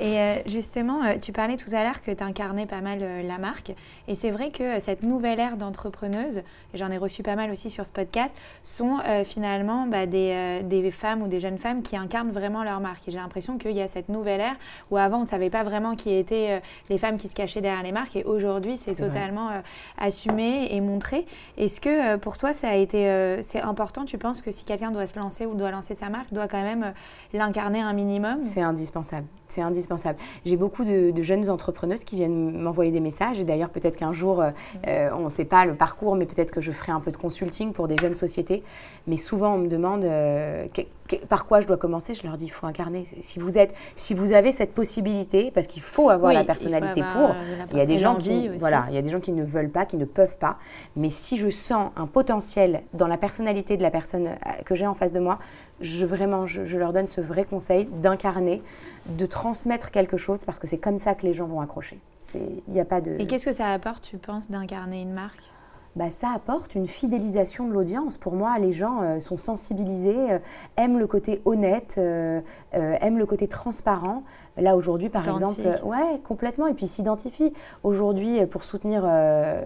[0.00, 3.22] Et euh, justement, euh, tu parlais tout à l'heure que tu incarnais pas mal euh,
[3.22, 3.74] la marque.
[4.08, 7.68] Et c'est vrai que cette nouvelle ère d'entrepreneuse, et j'en ai reçu pas mal aussi
[7.68, 12.30] sur ce podcast, sont finalement bah, des, des, femmes ou des jeunes femmes qui incarnent
[12.30, 13.06] vraiment leur marque.
[13.08, 14.56] Et j'ai l'impression qu'il y a cette nouvelle ère
[14.90, 17.82] où avant on ne savait pas vraiment qui étaient les femmes qui se cachaient derrière
[17.82, 18.16] les marques.
[18.16, 19.50] Et aujourd'hui, c'est totalement
[19.98, 21.26] assumé et montré.
[21.58, 25.06] Est-ce que pour toi, ça a été c'est important Tu penses que si quelqu'un doit
[25.06, 26.92] se lancer ou doit lancer sa marque, doit quand même
[27.32, 28.44] l'incarner un minimum?
[28.44, 29.26] C'est indispensable.
[29.50, 30.16] C'est indispensable.
[30.44, 33.40] J'ai beaucoup de, jeunes entrepreneuses qui viennent m'envoyer des messages.
[33.40, 34.50] Et d'ailleurs, peut-être qu'un jour, euh,
[34.86, 37.16] euh, on ne sait pas le parcours, mais peut-être que je ferai un peu de
[37.16, 38.62] consulting pour des jeunes sociétés.
[39.08, 40.68] Mais souvent, on me demande euh,
[41.16, 42.14] par quoi je dois commencer.
[42.14, 43.04] Je leur dis, il faut incarner.
[43.22, 47.34] Si vous, êtes, si vous avez cette possibilité, parce qu'il faut avoir la personnalité pour.
[47.72, 49.70] Il y a des gens qui, voilà, il y a des gens qui ne veulent
[49.70, 50.56] pas, qui ne peuvent pas.
[50.96, 54.30] Mais si je sens un potentiel dans la personnalité de la personne
[54.64, 55.38] que j'ai en face de moi,
[55.80, 58.62] je vraiment, je, leur donne ce vrai conseil d'incarner,
[59.06, 61.98] de transmettre quelque chose parce que c'est comme ça que les gens vont accrocher.
[62.34, 63.16] Il n'y a pas de.
[63.18, 65.50] Et qu'est-ce que ça apporte, tu penses, d'incarner une marque?
[65.96, 68.16] Bah, ça apporte une fidélisation de l'audience.
[68.16, 70.38] Pour moi, les gens euh, sont sensibilisés, euh,
[70.76, 72.40] aiment le côté honnête, euh,
[72.72, 74.22] aiment le côté transparent.
[74.56, 76.66] Là, aujourd'hui, par exemple, ouais, complètement.
[76.66, 77.52] Et puis s'identifient.
[77.82, 79.08] Aujourd'hui, pour soutenir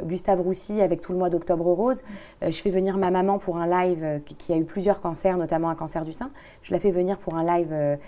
[0.04, 2.04] Gustave Roussy avec tout le mois d'Octobre Rose,
[2.42, 5.74] je fais venir ma maman pour un live qui a eu plusieurs cancers, notamment un
[5.74, 6.30] cancer du sein.
[6.62, 7.98] Je la fais venir pour un live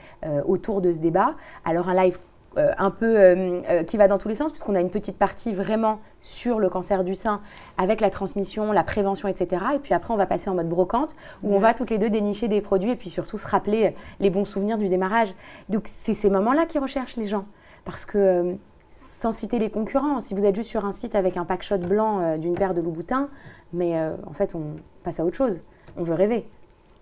[0.46, 1.34] autour de ce débat.
[1.64, 2.18] Alors, un live
[2.56, 5.18] euh, un peu euh, euh, qui va dans tous les sens, puisqu'on a une petite
[5.18, 7.42] partie vraiment sur le cancer du sein
[7.76, 9.62] avec la transmission, la prévention, etc.
[9.74, 12.08] Et puis après, on va passer en mode brocante, où on va toutes les deux
[12.08, 15.34] dénicher des produits et puis surtout se rappeler les bons souvenirs du démarrage.
[15.68, 17.44] Donc, c'est ces moments-là qui recherchent les gens.
[17.84, 18.56] Parce que,
[18.90, 21.78] sans citer les concurrents, si vous êtes juste sur un site avec un pack shot
[21.78, 23.28] blanc d'une paire de Louboutin,
[23.74, 25.60] mais en fait, on passe à autre chose.
[25.98, 26.48] On veut rêver.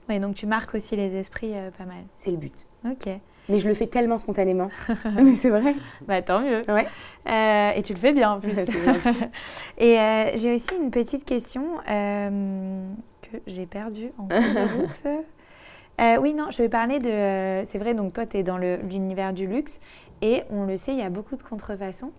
[0.09, 2.03] Oui, donc tu marques aussi les esprits pas mal.
[2.19, 2.55] C'est le but.
[2.85, 3.09] Ok.
[3.49, 4.69] Mais je le fais tellement spontanément.
[5.23, 5.75] Mais c'est vrai.
[6.07, 6.63] Bah tant mieux.
[6.69, 6.87] Ouais.
[7.29, 8.57] Euh, et tu le fais bien en plus.
[9.79, 12.89] et euh, j'ai aussi une petite question euh,
[13.23, 16.21] que j'ai perdue en cours de route.
[16.21, 17.65] oui, non, je vais parler de.
[17.67, 19.81] C'est vrai, donc toi, tu es dans l'univers du luxe.
[20.23, 22.13] Et on le sait, il y a beaucoup de contrefaçons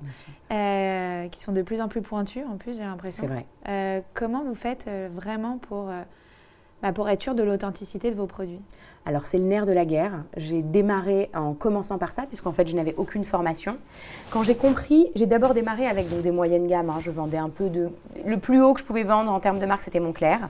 [0.49, 3.23] qui sont de plus en plus pointues, en plus, j'ai l'impression.
[3.23, 4.03] C'est vrai.
[4.13, 5.89] comment vous faites vraiment pour,
[6.83, 8.61] bah, pour être sûr de l'authenticité de vos produits?
[9.05, 10.23] Alors c'est le nerf de la guerre.
[10.35, 13.77] J'ai démarré en commençant par ça, puisqu'en fait je n'avais aucune formation.
[14.31, 16.89] Quand j'ai compris, j'ai d'abord démarré avec des moyennes gammes.
[16.89, 16.97] Hein.
[17.01, 17.89] Je vendais un peu de...
[18.25, 20.49] Le plus haut que je pouvais vendre en termes de marque, c'était Montclair.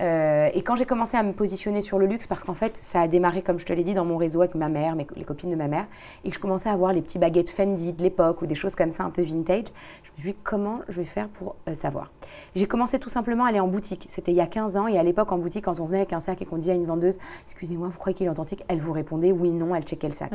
[0.00, 3.02] Euh, et quand j'ai commencé à me positionner sur le luxe, parce qu'en fait ça
[3.02, 5.24] a démarré, comme je te l'ai dit, dans mon réseau avec ma mère, mes, les
[5.24, 5.86] copines de ma mère,
[6.24, 8.74] et que je commençais à avoir les petits baguettes Fendi de l'époque ou des choses
[8.74, 9.66] comme ça un peu vintage,
[10.02, 12.10] je me suis dit comment je vais faire pour euh, savoir?
[12.56, 14.08] J'ai commencé tout simplement à aller en boutique.
[14.10, 16.12] C'était il y a 15 ans, et à l'époque en boutique, quand on venait avec
[16.12, 18.80] un sac et qu'on disait à une vendeuse, excusez-moi, vous croyez qu'il est authentique Elle
[18.80, 20.32] vous répondait oui, non, elle checkait le sac.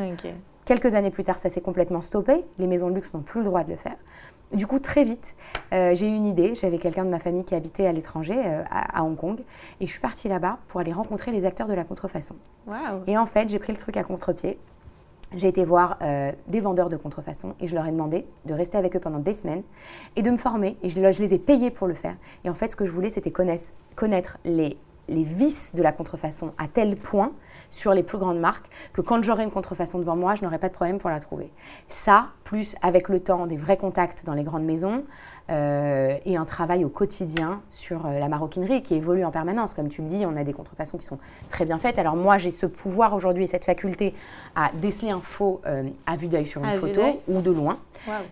[0.65, 2.45] Quelques années plus tard, ça s'est complètement stoppé.
[2.59, 3.95] Les maisons de luxe n'ont plus le droit de le faire.
[4.53, 5.35] Du coup, très vite,
[5.73, 6.55] euh, j'ai eu une idée.
[6.55, 9.39] J'avais quelqu'un de ma famille qui habitait à l'étranger, euh, à, Hong Kong,
[9.79, 12.35] et je suis partie là-bas pour aller rencontrer les acteurs de la contrefaçon.
[13.07, 14.57] Et en fait, j'ai pris le truc à contre-pied.
[15.35, 18.79] J'ai été voir euh, des vendeurs de contrefaçon et je leur ai demandé de rester
[18.79, 19.61] avec eux pendant des semaines
[20.15, 20.75] et de me former.
[20.81, 22.15] Et je, je les ai payés pour le faire.
[22.43, 24.77] Et en fait, ce que je voulais, c'était connaître, connaître les
[25.09, 27.31] les vices de la contrefaçon à tel point
[27.71, 30.69] sur les plus grandes marques que quand j'aurai une contrefaçon devant moi, je n'aurai pas
[30.69, 31.51] de problème pour la trouver.
[31.89, 35.03] Ça, plus avec le temps des vrais contacts dans les grandes maisons
[35.49, 39.73] euh, et un travail au quotidien sur euh, la maroquinerie qui évolue en permanence.
[39.73, 41.17] Comme tu le dis, on a des contrefaçons qui sont
[41.49, 41.97] très bien faites.
[41.97, 44.13] Alors moi, j'ai ce pouvoir aujourd'hui et cette faculté
[44.55, 47.79] à déceler un faux euh, à vue d'œil sur une photo ou de loin.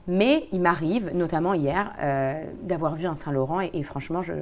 [0.07, 1.91] Mais il m'arrive, notamment hier,
[2.63, 4.33] d'avoir vu un Saint-Laurent et, franchement, je,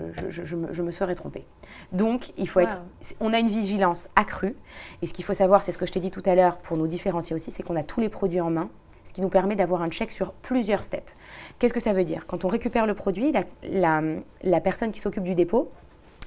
[0.56, 1.46] me, serais trompée.
[1.94, 2.80] Donc, il faut être,
[3.20, 4.56] on a une vigilance accrue.
[5.02, 6.78] Et ce qu'il faut savoir, c'est ce que je t'ai dit tout à l'heure pour
[6.78, 8.70] nous différencier aussi, c'est qu'on a tous les produits en main
[9.16, 11.10] qui nous permet d'avoir un check sur plusieurs steps.
[11.58, 12.26] Qu'est-ce que ça veut dire?
[12.28, 13.32] Quand on récupère le produit,
[13.64, 15.72] la, personne qui s'occupe du dépôt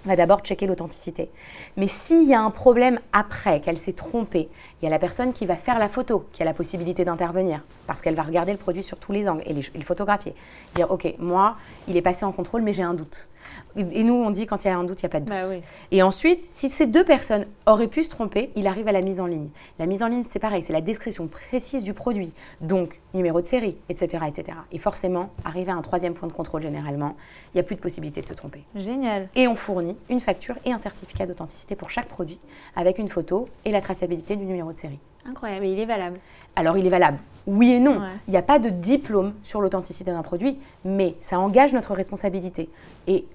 [0.06, 1.28] va d'abord checker l'authenticité.
[1.76, 4.48] Mais s'il y a un problème après, qu'elle s'est trompée,
[4.80, 7.62] il y a la personne qui va faire la photo, qui a la possibilité d'intervenir,
[7.86, 10.34] parce qu'elle va regarder le produit sur tous les angles et, le photographier.
[10.74, 11.56] Dire, OK, moi,
[11.88, 13.28] il est passé en contrôle, mais j'ai un doute.
[13.76, 15.26] Et nous, on dit quand il y a un doute, il n'y a pas de
[15.26, 15.34] doute.
[15.34, 19.02] Bah et ensuite, si ces deux personnes auraient pu se tromper, il arrive à la
[19.02, 19.48] mise en ligne.
[19.78, 23.46] La mise en ligne, c'est pareil, c'est la description précise du produit, donc numéro de
[23.46, 24.24] série, etc.
[24.26, 24.58] etc.
[24.72, 27.16] Et forcément, arriver à un troisième point de contrôle généralement,
[27.54, 28.62] il n'y a plus de possibilité de se tromper.
[28.74, 29.28] Génial.
[29.34, 32.40] Et on fournit une facture et un certificat d'authenticité pour chaque produit,
[32.76, 34.98] avec une photo et la traçabilité du numéro de série.
[35.24, 36.18] Incroyable, et il est valable.
[36.56, 37.18] Alors il est valable.
[37.46, 38.00] Oui et non.
[38.26, 42.68] Il n'y a pas de diplôme sur l'authenticité d'un produit, mais ça engage notre responsabilité.
[43.06, 43.26] Et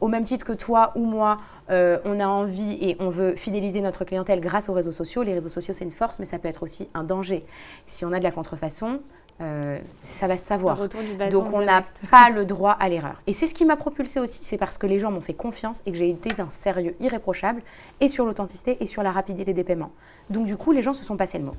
[0.00, 1.38] au même titre que toi ou moi,
[1.70, 5.22] euh, on a envie et on veut fidéliser notre clientèle grâce aux réseaux sociaux.
[5.22, 7.44] Les réseaux sociaux, c'est une force, mais ça peut être aussi un danger.
[7.86, 9.00] Si on a de la contrefaçon,
[9.42, 10.88] euh, ça va se savoir.
[11.30, 13.20] Donc on n'a pas le droit à l'erreur.
[13.26, 15.82] Et c'est ce qui m'a propulsé aussi, c'est parce que les gens m'ont fait confiance
[15.84, 17.62] et que j'ai été d'un sérieux irréprochable
[18.00, 19.90] et sur l'authenticité et sur la rapidité des paiements.
[20.30, 21.56] Donc du coup, les gens se sont passés le mot.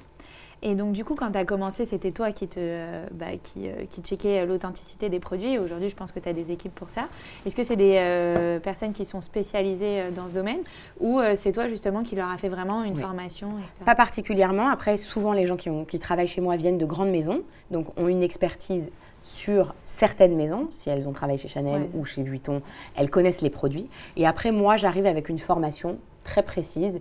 [0.63, 3.85] Et donc, du coup, quand tu as commencé, c'était toi qui, te, bah, qui, euh,
[3.89, 5.59] qui checkais l'authenticité des produits.
[5.59, 7.07] Aujourd'hui, je pense que tu as des équipes pour ça.
[7.45, 10.59] Est-ce que c'est des euh, personnes qui sont spécialisées euh, dans ce domaine
[10.99, 13.49] ou c'est toi, justement, qui leur a fait vraiment une formation
[13.85, 14.69] Pas particulièrement.
[14.69, 17.41] Après, souvent, les gens qui, ont, qui travaillent chez moi viennent de grandes maisons,
[17.71, 18.83] donc ont une expertise
[19.21, 22.61] sur certaines maisons, si elles ont travaillé chez Chanel ou chez Vuitton,
[22.95, 23.89] elles connaissent les produits.
[24.15, 26.99] Et après, moi, j'arrive avec une formation très précise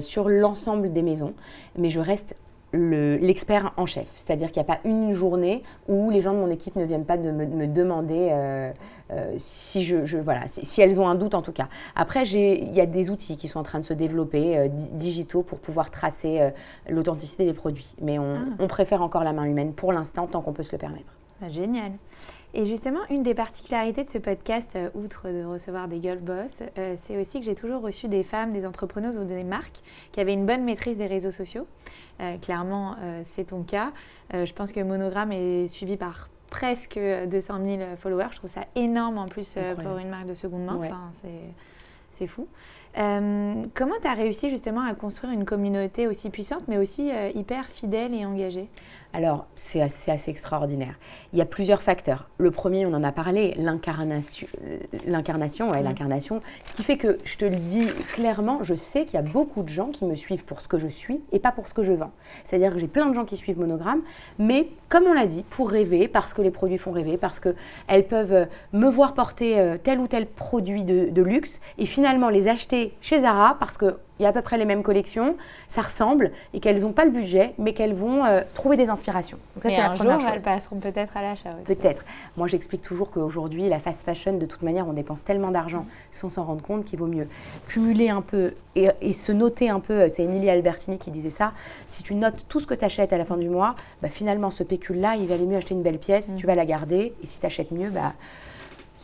[0.00, 1.34] sur l'ensemble des maisons,
[1.76, 2.34] mais je reste
[2.74, 4.06] l'expert en chef.
[4.16, 7.04] C'est-à-dire qu'il n'y a pas une journée où les gens de mon équipe ne viennent
[7.04, 8.72] pas de me, demander euh,
[9.10, 11.68] euh, si, je, voilà, si, elles ont un doute en tout cas.
[11.94, 15.42] Après, il y a des outils qui sont en train de se développer, euh, digitaux,
[15.42, 16.50] pour pouvoir tracer
[16.88, 17.94] l'authenticité des produits.
[18.00, 18.44] Mais on, ah.
[18.58, 21.12] on, préfère encore la main humaine pour l'instant, tant qu'on peut se le permettre.
[21.40, 21.92] Bah, génial.
[22.56, 26.62] Et justement, une des particularités de ce podcast, euh, outre de recevoir des girl boss,
[26.78, 29.80] euh, c'est aussi que j'ai toujours reçu des femmes, des entrepreneuses ou des marques
[30.12, 31.66] qui avaient une bonne maîtrise des réseaux sociaux.
[32.20, 33.90] Euh, clairement, c'est ton cas.
[34.32, 38.28] je pense que Monogramme est suivi par presque 200 000 followers.
[38.30, 40.78] Je trouve ça énorme en plus pour une marque de seconde main.
[40.78, 41.10] Enfin,
[42.12, 42.46] c'est fou.
[42.94, 48.14] comment tu as réussi justement à construire une communauté aussi puissante, mais aussi hyper fidèle
[48.14, 48.68] et engagée?
[49.14, 50.98] Alors, c'est assez, assez, extraordinaire.
[51.32, 52.28] Il y a plusieurs facteurs.
[52.38, 54.48] Le premier, on en a parlé, l'incarnation.
[55.06, 56.42] L'incarnation, ouais, l'incarnation.
[56.64, 59.62] Ce qui fait que, je te le dis clairement, je sais qu'il y a beaucoup
[59.62, 61.84] de gens qui me suivent pour ce que je suis et pas pour ce que
[61.84, 62.10] je vends.
[62.44, 64.02] C'est-à-dire que j'ai plein de gens qui suivent Monogramme,
[64.40, 68.08] mais comme on l'a dit, pour rêver, parce que les produits font rêver, parce qu'elles
[68.08, 72.30] peuvent euh, me voir porter euh, tel ou tel produit de, de luxe et finalement
[72.30, 75.36] les acheter chez Zara parce que il y a à peu près les mêmes collections,
[75.68, 79.38] ça ressemble, et qu'elles n'ont pas le budget, mais qu'elles vont euh, trouver des inspirations.
[79.54, 80.30] Donc ça, c'est la première chose.
[80.34, 82.04] elles passeront peut-être à l'achat Peut-être.
[82.36, 86.28] Moi, j'explique toujours qu'aujourd'hui, la fast fashion, de toute manière, on dépense tellement d'argent sans
[86.28, 87.26] s'en rendre compte qu'il vaut mieux
[87.66, 90.08] cumuler un peu et, se noter un peu.
[90.08, 91.52] C'est Emilie Albertini qui disait ça.
[91.88, 94.50] Si tu notes tout ce que tu achètes à la fin du mois, bah, finalement,
[94.50, 96.36] ce pécule-là, il valait mieux acheter une belle pièce, mm.
[96.36, 98.12] tu vas la garder, et si tu achètes mieux, bah,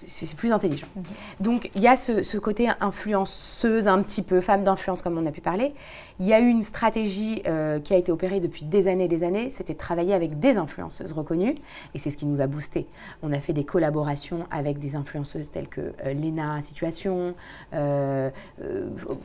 [0.06, 0.86] c'est plus intelligent.
[0.96, 1.02] Mhm.
[1.40, 5.30] Donc il y a ce, côté influenceuse un petit peu, femme d'influence comme on a
[5.30, 5.74] pu parler.
[6.18, 9.08] Il y a eu une stratégie euh, qui a été opérée depuis des années et
[9.08, 11.54] des années, c'était de travailler avec des influenceuses reconnues
[11.94, 12.86] et c'est ce qui nous a boosté.
[13.22, 17.34] On a fait des collaborations avec des influenceuses telles que euh, Lena Situation,
[17.74, 18.30] euh,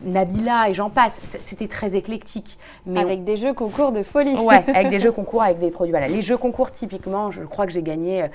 [0.04, 1.20] Nabila et j'en passe.
[1.40, 2.58] C'était très éclectique.
[2.86, 4.36] Mais avec des jeux concours de folie.
[4.36, 5.92] Ouais, avec des jeux concours avec des produits.
[5.92, 8.26] Voilà, les jeux concours typiquement, je crois que j'ai gagné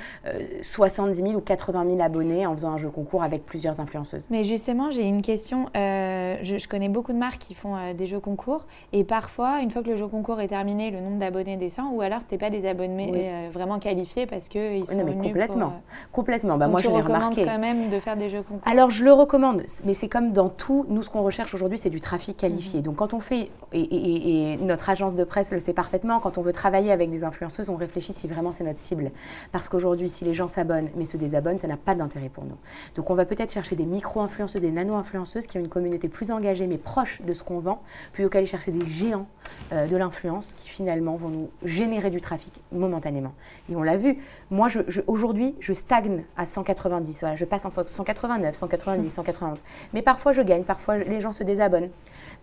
[0.62, 4.26] 70 000 ou 80 000 abonnés en faisant un jeu concours avec plusieurs influenceuses.
[4.30, 5.66] Mais justement, j'ai une question.
[5.76, 9.70] Euh, je, connais beaucoup de marques qui font euh, des jeux concours et parfois, une
[9.70, 12.50] fois que le jeu concours est terminé, le nombre d'abonnés descend ou alors c'était pas
[12.50, 15.72] des abonnés euh, vraiment qualifiés parce que ils sont non, mais complètement,
[16.12, 16.56] complètement.
[16.56, 17.44] Bah, moi, je l'ai remarqué.
[17.44, 18.66] quand même de faire des jeux concours?
[18.70, 20.86] Alors, je le recommande, mais c'est comme dans tout.
[20.88, 22.78] Nous, ce qu'on recherche aujourd'hui, c'est du trafic qualifié.
[22.78, 22.84] Mhm.
[22.84, 26.42] Donc, quand on fait et, et, notre agence de presse le sait parfaitement, quand on
[26.42, 29.10] veut travailler avec des influenceuses, on réfléchit si vraiment c'est notre cible.
[29.52, 32.56] Parce qu'aujourd'hui, si les gens s'abonnent mais se désabonnent, ça n'a pas d'intérêt pour nous.
[32.94, 36.66] Donc on va peut-être chercher des micro-influenceuses, des nano-influenceuses qui ont une communauté plus engagée
[36.66, 39.26] mais proche de ce qu'on vend, plutôt qu'aller chercher des géants
[39.72, 43.32] euh, de l'influence qui finalement vont nous générer du trafic momentanément.
[43.70, 44.18] Et on l'a vu,
[44.50, 44.68] moi
[45.06, 49.58] aujourd'hui je stagne à 190, voilà, je passe en 189, 190, 191.
[49.94, 51.90] Mais parfois je gagne, parfois les gens se désabonnent.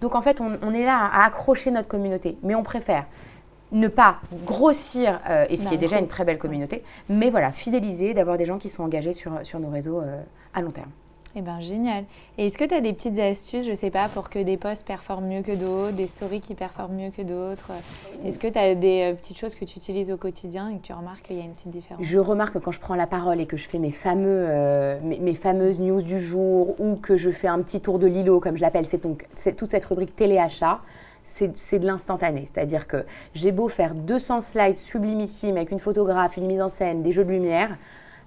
[0.01, 3.05] Donc en fait on est là à accrocher notre communauté, mais on préfère
[3.71, 7.51] ne pas grossir, euh, et ce qui est déjà une très belle communauté, mais voilà,
[7.51, 10.21] fidéliser, d'avoir des gens qui sont engagés sur, sur nos réseaux euh,
[10.53, 10.89] à long terme.
[11.35, 12.05] Eh bien, génial.
[12.37, 14.57] Et est-ce que tu as des petites astuces, je ne sais pas, pour que des
[14.57, 17.73] posts performent mieux que d'autres, des stories qui performent mieux que d'autres?
[18.25, 20.81] Est-ce que tu as des euh, petites choses que tu utilises au quotidien et que
[20.81, 22.03] tu remarques qu'il y a une petite différence?
[22.03, 24.47] Je remarque que quand je prends la parole et que je fais mes, fameux,
[25.03, 28.55] mes, fameuses news du jour ou que je fais un petit tour de Lilo, comme
[28.55, 30.79] je l'appelle, c'est toute cette rubrique téléachat
[31.55, 32.45] c'est de l'instantané.
[32.45, 37.03] C'est-à-dire que j'ai beau faire 200 slides sublimissimes avec une photographe, une mise en scène,
[37.03, 37.77] des jeux de lumière,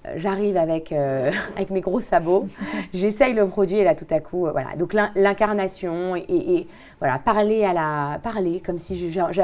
[0.06, 2.46] euh, j'arrive avec, euh, avec mes gros sabots,
[2.94, 4.76] j'essaye le produit et là tout à coup, euh, voilà.
[4.76, 6.66] Donc l'incarnation et,
[6.98, 9.42] voilà, parler à la, parler comme si je, je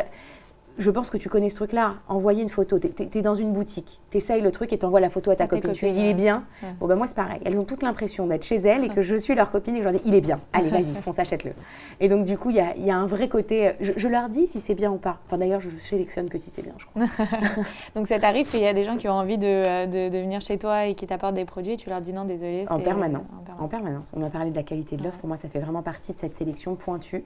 [0.90, 1.94] pense que tu connais ce truc-là.
[2.08, 2.78] Envoyer une photo.
[2.78, 5.36] Tu es, dans une boutique, tu essayes le truc et tu envoies la photo à
[5.36, 5.72] ta copine.
[5.72, 6.44] Tu dis, il est bien.
[6.80, 7.40] Bon, ben moi, c'est pareil.
[7.44, 9.84] Elles ont toute l'impression d'être chez elles et que je suis leur copine et que
[9.84, 10.40] je leur dis, il est bien.
[10.52, 11.52] Allez, vas-y, fonce, achète-le.
[12.00, 13.72] Et donc, du coup, il y a, y a, un vrai côté.
[13.80, 15.18] Je, leur dis si c'est bien ou pas.
[15.26, 17.02] Enfin, d'ailleurs, je sélectionne que si c'est bien, je crois.
[17.94, 20.40] donc, ça t'arrive qu'il y a des gens qui ont envie de, de, de venir
[20.40, 22.64] chez toi et qui t'apportent des produits et tu leur dis non, désolé.
[22.68, 23.32] En permanence.
[23.58, 24.12] en permanence.
[24.16, 25.18] On a parlé de la qualité de l'offre.
[25.18, 27.24] Pour moi, ça fait vraiment partie de cette sélection pointue.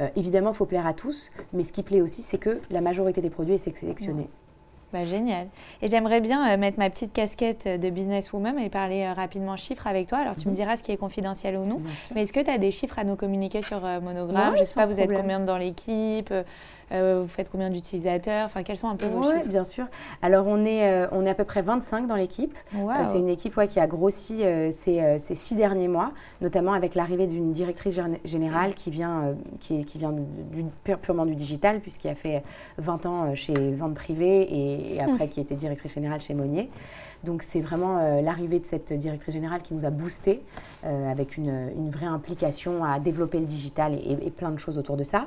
[0.00, 1.30] Euh, évidemment, il faut plaire à tous.
[1.52, 4.28] Mais ce qui plaît aussi, c'est que la majorité des produits est sélectionné.
[4.92, 5.48] Bah, génial.
[5.80, 9.86] Et j'aimerais bien euh, mettre ma petite casquette de businesswoman et parler euh, rapidement chiffres
[9.86, 10.18] avec toi.
[10.18, 10.56] Alors, tu me mhm.
[10.56, 11.80] diras ce qui est confidentiel ou non.
[12.14, 14.64] Mais est-ce que tu as des chiffres à nous communiquer sur euh, Monogramme Je ne
[14.66, 16.32] sais pas, vous êtes combien dans l'équipe?
[16.92, 18.46] Euh, vous faites combien d'utilisateurs?
[18.46, 19.48] Enfin, quels sont un peu vos chiffres?
[19.48, 19.86] bien sûr.
[20.20, 22.56] Alors, on est, euh, on est à peu près 25 dans l'équipe.
[22.74, 27.26] Euh, c'est une équipe qui a grossi ces, ces, six derniers mois, notamment avec l'arrivée
[27.26, 30.64] d'une directrice générale qui vient, qui, qui vient du,
[31.00, 32.42] purement du digital, puisqu'il a fait
[32.78, 36.70] 20 ans chez Vente Privée et, après qui était directrice générale chez Monnier.
[37.24, 40.42] Donc c'est vraiment l'arrivée de cette directrice générale qui nous a boosté
[40.82, 44.96] avec une, une, vraie implication à développer le digital et, et, plein de choses autour
[44.96, 45.26] de ça.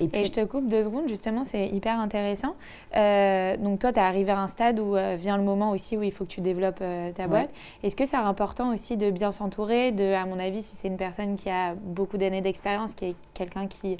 [0.00, 2.54] Et, je te coupe deux secondes, justement, c'est hyper intéressant.
[2.96, 5.96] Euh, donc toi, tu es arrivé à un stade où euh, vient le moment aussi
[5.96, 7.50] où il faut que tu développes euh, ta boîte.
[7.82, 10.96] Est-ce que c'est important aussi de bien s'entourer, de, à mon avis, si c'est une
[10.96, 13.96] personne qui a beaucoup d'années d'expérience, qui est quelqu'un qui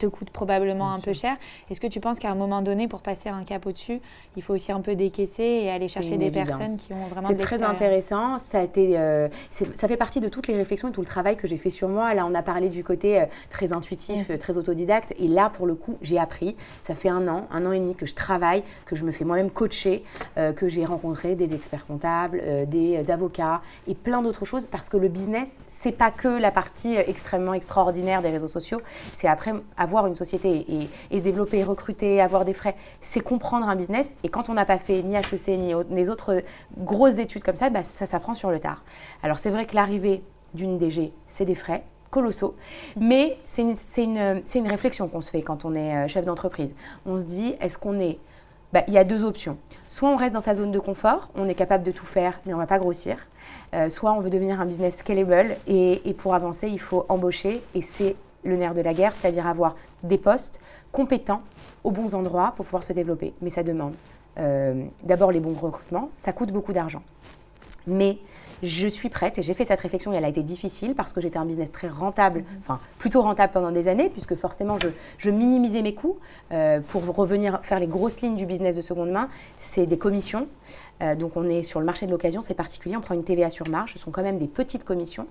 [0.00, 1.36] te coûte probablement un peu cher.
[1.70, 4.00] Est-ce que tu penses qu'à un moment donné, pour passer un cap au-dessus,
[4.36, 7.36] il faut aussi un peu décaisser et aller chercher des personnes qui ont vraiment C'est
[7.36, 8.38] très intéressant.
[8.38, 11.36] Ça, a été, euh, ça fait partie de toutes les réflexions et tout le travail
[11.36, 12.14] que j'ai fait sur moi.
[12.14, 14.38] Là, on a parlé du côté euh, très intuitif, mm.
[14.38, 15.14] très autodidacte.
[15.18, 16.56] Et là, pour le coup, j'ai appris.
[16.82, 19.24] Ça fait un an, un an et demi que je travaille, que je me fais
[19.24, 20.02] moi-même coacher,
[20.38, 24.96] euh, que j'ai rencontré des experts comptables, des avocats et plein d'autres choses parce que
[24.96, 25.50] le business,
[25.82, 28.80] c'est pas que la partie extrêmement extraordinaire des réseaux sociaux.
[29.14, 30.66] C'est après avoir une société
[31.10, 34.10] et, développer, recruter, avoir des frais, c'est comprendre un business.
[34.22, 36.42] Et quand on n'a pas fait ni HEC ni les autres
[36.76, 38.84] grosses études comme ça, bah, ça s'apprend sur le tard.
[39.22, 42.56] Alors c'est vrai que l'arrivée d'une DG, c'est des frais colossaux,
[42.98, 43.62] mais c'est
[44.04, 46.74] une, réflexion qu'on se fait quand on est euh, chef d'entreprise.
[47.06, 48.18] On se dit, est-ce qu'on est...
[48.72, 49.56] Bah, il y a deux options.
[49.90, 52.54] Soit on reste dans sa zone de confort, on est capable de tout faire, mais
[52.54, 53.26] on ne va pas grossir.
[53.74, 57.82] Euh, soit on veut devenir un business scalable, et, pour avancer, il faut embaucher, et
[57.82, 59.74] c'est le nerf de la guerre, c'est-à-dire avoir
[60.04, 60.60] des postes
[60.92, 61.42] compétents
[61.82, 63.34] aux bons endroits pour pouvoir se développer.
[63.42, 63.94] Mais ça demande
[64.38, 67.02] euh, d'abord les bons recrutements, ça coûte beaucoup d'argent.
[67.88, 68.18] Mais
[68.62, 71.20] je suis prête et j'ai fait cette réflexion et elle a été difficile parce que
[71.20, 72.46] j'étais un business très rentable, mhm.
[72.60, 74.78] enfin plutôt rentable pendant des années puisque forcément
[75.18, 76.18] je, minimisais mes coûts
[76.52, 80.48] euh, pour revenir faire les grosses lignes du business de seconde main, c'est des commissions.
[81.02, 83.48] Euh, donc on est sur le marché de l'occasion, c'est particulier, on prend une TVA
[83.48, 85.26] sur marge, ce sont quand même des petites commissions.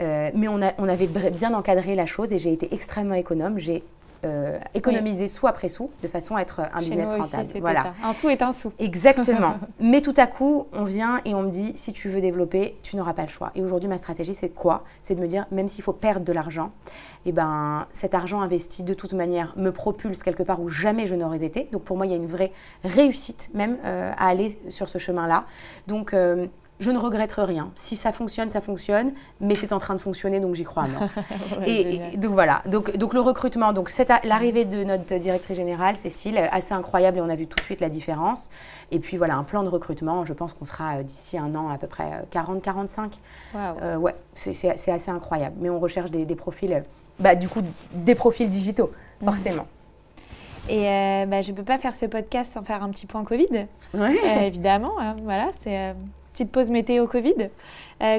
[0.00, 3.58] Euh, mais on, avait bien encadré la chose et j'ai été extrêmement économe.
[3.58, 3.84] J'ai
[4.24, 7.48] euh, économisé sou après sou de façon à être un business rentable.
[7.60, 7.94] voilà.
[8.02, 8.72] Un sou est un sou.
[8.78, 9.56] Exactement.
[9.80, 12.96] Mais tout à coup, on vient et on me dit si tu veux développer, tu
[12.96, 13.52] n'auras pas le choix.
[13.54, 14.84] Et aujourd'hui, ma stratégie, c'est quoi?
[15.02, 16.70] C'est de me dire même s'il faut perdre de l'argent,
[17.26, 21.06] et eh ben cet argent investi de toute manière me propulse quelque part où jamais
[21.06, 21.68] je n'aurais été.
[21.72, 24.98] Donc pour moi, il y a une vraie réussite même euh, à aller sur ce
[24.98, 25.44] chemin-là.
[25.86, 26.14] Donc
[26.80, 27.70] je ne regrette rien.
[27.76, 30.86] Si ça fonctionne, ça fonctionne, mais c'est en train de fonctionner, donc j'y crois.
[31.66, 32.62] et, donc voilà.
[32.66, 33.92] Donc, donc le recrutement, donc
[34.24, 37.80] l'arrivée de notre directrice générale, Cécile, assez incroyable et on a vu tout de suite
[37.80, 38.50] la différence.
[38.90, 40.24] Et puis voilà, un plan de recrutement.
[40.24, 43.12] Je pense qu'on sera euh, d'ici un an à peu près 40-45.
[43.54, 45.56] Euh, euh, ouais, c'est assez incroyable.
[45.60, 46.82] Mais on recherche des, profils,
[47.20, 47.60] bah, du coup,
[47.92, 49.28] des profils digitaux, mhm.
[49.28, 49.66] forcément.
[50.68, 53.66] Et bah, je ne peux pas faire ce podcast sans faire un petit point Covid.
[53.92, 54.18] Oui.
[54.42, 55.94] évidemment, hein, voilà, c'est
[56.34, 57.48] petite pause météo Covid.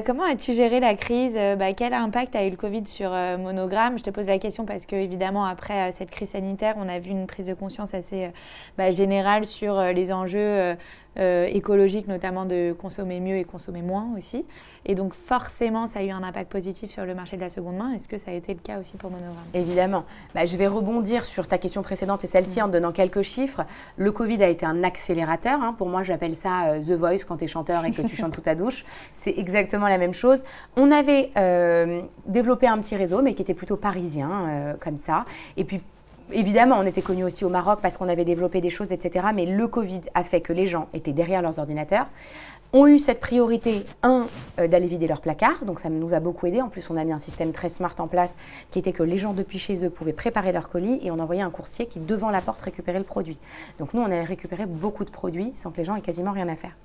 [0.06, 1.34] comment as-tu géré la crise?
[1.58, 3.98] Bah, Quel impact a eu le Covid sur Monogramme?
[3.98, 7.10] Je te pose la question parce que, évidemment, après cette crise sanitaire, on a vu
[7.10, 8.30] une prise de conscience assez
[8.78, 10.76] bah, générale sur les enjeux
[11.18, 14.44] euh, écologique, notamment de consommer mieux et consommer moins aussi.
[14.84, 17.76] Et donc forcément, ça a eu un impact positif sur le marché de la seconde
[17.76, 17.92] main.
[17.94, 20.04] Est-ce que ça a été le cas aussi pour Monogramme Évidemment.
[20.34, 23.62] Bah, je vais rebondir sur ta question précédente et celle-ci en donnant quelques chiffres.
[23.96, 25.62] Le Covid a été un accélérateur.
[25.62, 25.74] Hein.
[25.76, 28.34] Pour moi, j'appelle ça euh, The Voice quand tu es chanteur et que tu chantes
[28.34, 28.84] sous ta douche.
[29.14, 30.44] C'est exactement la même chose.
[30.76, 35.24] On avait euh, développé un petit réseau, mais qui était plutôt parisien, comme ça.
[35.56, 35.80] Et puis
[36.32, 39.26] évidemment, on était connu aussi au Maroc parce qu'on avait développé des choses, etc.
[39.34, 42.06] Mais le Covid a fait que les gens étaient derrière leurs ordinateurs,
[42.72, 44.26] ont eu cette priorité, un,
[44.58, 46.60] euh, d'aller vider leur placard, donc ça nous a beaucoup aidé.
[46.60, 48.34] En plus, on a mis un système très smart en place
[48.70, 51.42] qui était que les gens depuis chez eux pouvaient préparer leur colis et on envoyait
[51.42, 53.38] un coursier qui, devant la porte, récupérait le produit.
[53.78, 56.48] Donc nous, on avait récupéré beaucoup de produits sans que les gens aient quasiment rien
[56.48, 56.76] à faire.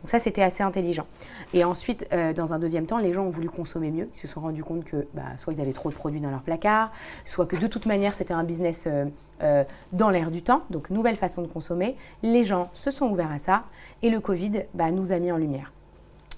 [0.00, 1.06] Donc ça, c'était assez intelligent.
[1.54, 4.08] Et ensuite, euh, dans un deuxième temps, les gens ont voulu consommer mieux.
[4.14, 6.42] Ils se sont rendus compte que bah, soit ils avaient trop de produits dans leur
[6.42, 6.92] placard,
[7.24, 9.06] soit que de toute manière, c'était un business euh,
[9.42, 10.62] euh, dans l'air du temps.
[10.70, 11.96] Donc, nouvelle façon de consommer.
[12.22, 13.64] Les gens se sont ouverts à ça.
[14.02, 15.72] Et le Covid bah, nous a mis en lumière.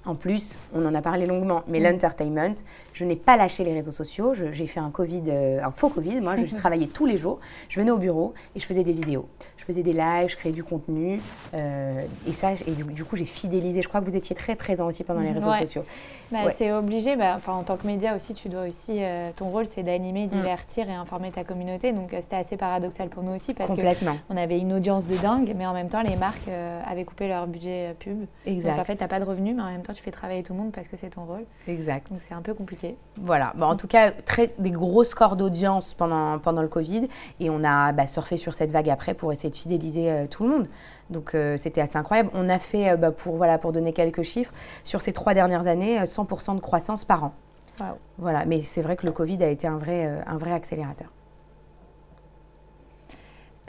[0.06, 1.82] En plus, on en a parlé longuement, mais mm.
[1.82, 2.54] l'entertainment,
[2.94, 4.32] je n'ai pas lâché les réseaux sociaux.
[4.34, 6.20] J'ai fait un Covid, euh, un faux Covid.
[6.20, 7.38] Moi, je travaillais tous les jours.
[7.68, 9.28] Je venais au bureau et je faisais des vidéos.
[9.58, 11.20] Je faisais des lives, je créais du contenu.
[11.52, 13.82] Euh, et ça, et du, coup, j'ai fidélisé.
[13.82, 15.84] Je crois que vous étiez très présent aussi pendant les réseaux sociaux.
[16.32, 17.16] Bah, C'est obligé.
[17.16, 18.98] Bah, en tant que média aussi, tu dois aussi.
[19.02, 20.30] Euh, ton rôle, c'est d'animer, mm.
[20.30, 21.92] divertir et informer ta communauté.
[21.92, 25.66] Donc, c'était assez paradoxal pour nous aussi parce qu'on avait une audience de dingue, mais
[25.66, 26.48] en même temps, les marques
[26.86, 28.26] avaient coupé leur budget pub.
[28.46, 28.70] Exact.
[28.70, 30.42] Donc, en fait, tu n'as pas de revenus, mais en même temps, tu fais travailler
[30.42, 31.44] tout le monde parce que c'est ton rôle.
[31.68, 32.10] Exact.
[32.10, 32.96] Donc c'est un peu compliqué.
[33.16, 33.52] Voilà.
[33.56, 37.08] Bon, en tout cas, très, des gros scores d'audience pendant, pendant le Covid
[37.38, 40.44] et on a bah, surfé sur cette vague après pour essayer de fidéliser euh, tout
[40.44, 40.68] le monde.
[41.10, 42.30] Donc euh, c'était assez incroyable.
[42.34, 44.52] On a fait, euh, bah, pour, voilà, pour donner quelques chiffres,
[44.84, 47.34] sur ces trois dernières années, 100% de croissance par an.
[47.80, 47.86] Wow.
[48.18, 48.44] Voilà.
[48.46, 51.08] Mais c'est vrai que le Covid a été un vrai, un vrai accélérateur.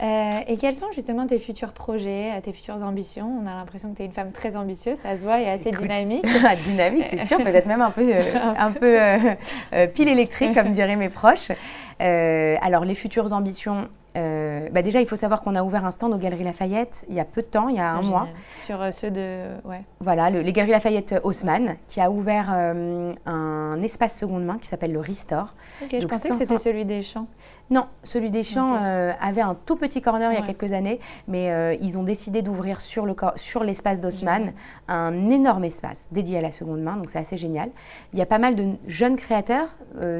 [0.02, 3.38] Euh, et quels sont justement tes futurs projets, euh, tes futures ambitions?
[3.40, 5.70] On a l'impression que tu es une femme très ambitieuse, ça se voit et assez
[5.70, 6.24] dynamique.
[6.64, 11.08] dynamique, c'est sûr, peut-être même un peu, euh, un peu pile électrique, comme diraient mes
[11.08, 11.52] proches.
[12.00, 16.12] alors, les futures ambitions, euh, bah déjà, il faut savoir qu'on a ouvert un stand
[16.12, 18.28] aux Galeries Lafayette il y a peu de temps, il y a un mois.
[18.62, 19.46] Sur euh, ceux de.
[19.64, 19.82] Ouais.
[20.00, 24.92] Voilà, les Galeries Lafayette Haussmann, qui a ouvert euh, un espace seconde main qui s'appelle
[24.92, 25.54] le Restore.
[25.82, 27.26] Ok, je pensais que c'était celui des Champs.
[27.70, 31.78] Non, celui des Champs avait un tout petit corner il y a quelques années, mais
[31.80, 34.52] ils ont décidé d'ouvrir sur l'espace d'Haussmann
[34.88, 37.70] un énorme espace dédié à la seconde main, donc c'est assez génial.
[38.12, 39.68] Il y a pas mal de jeunes créateurs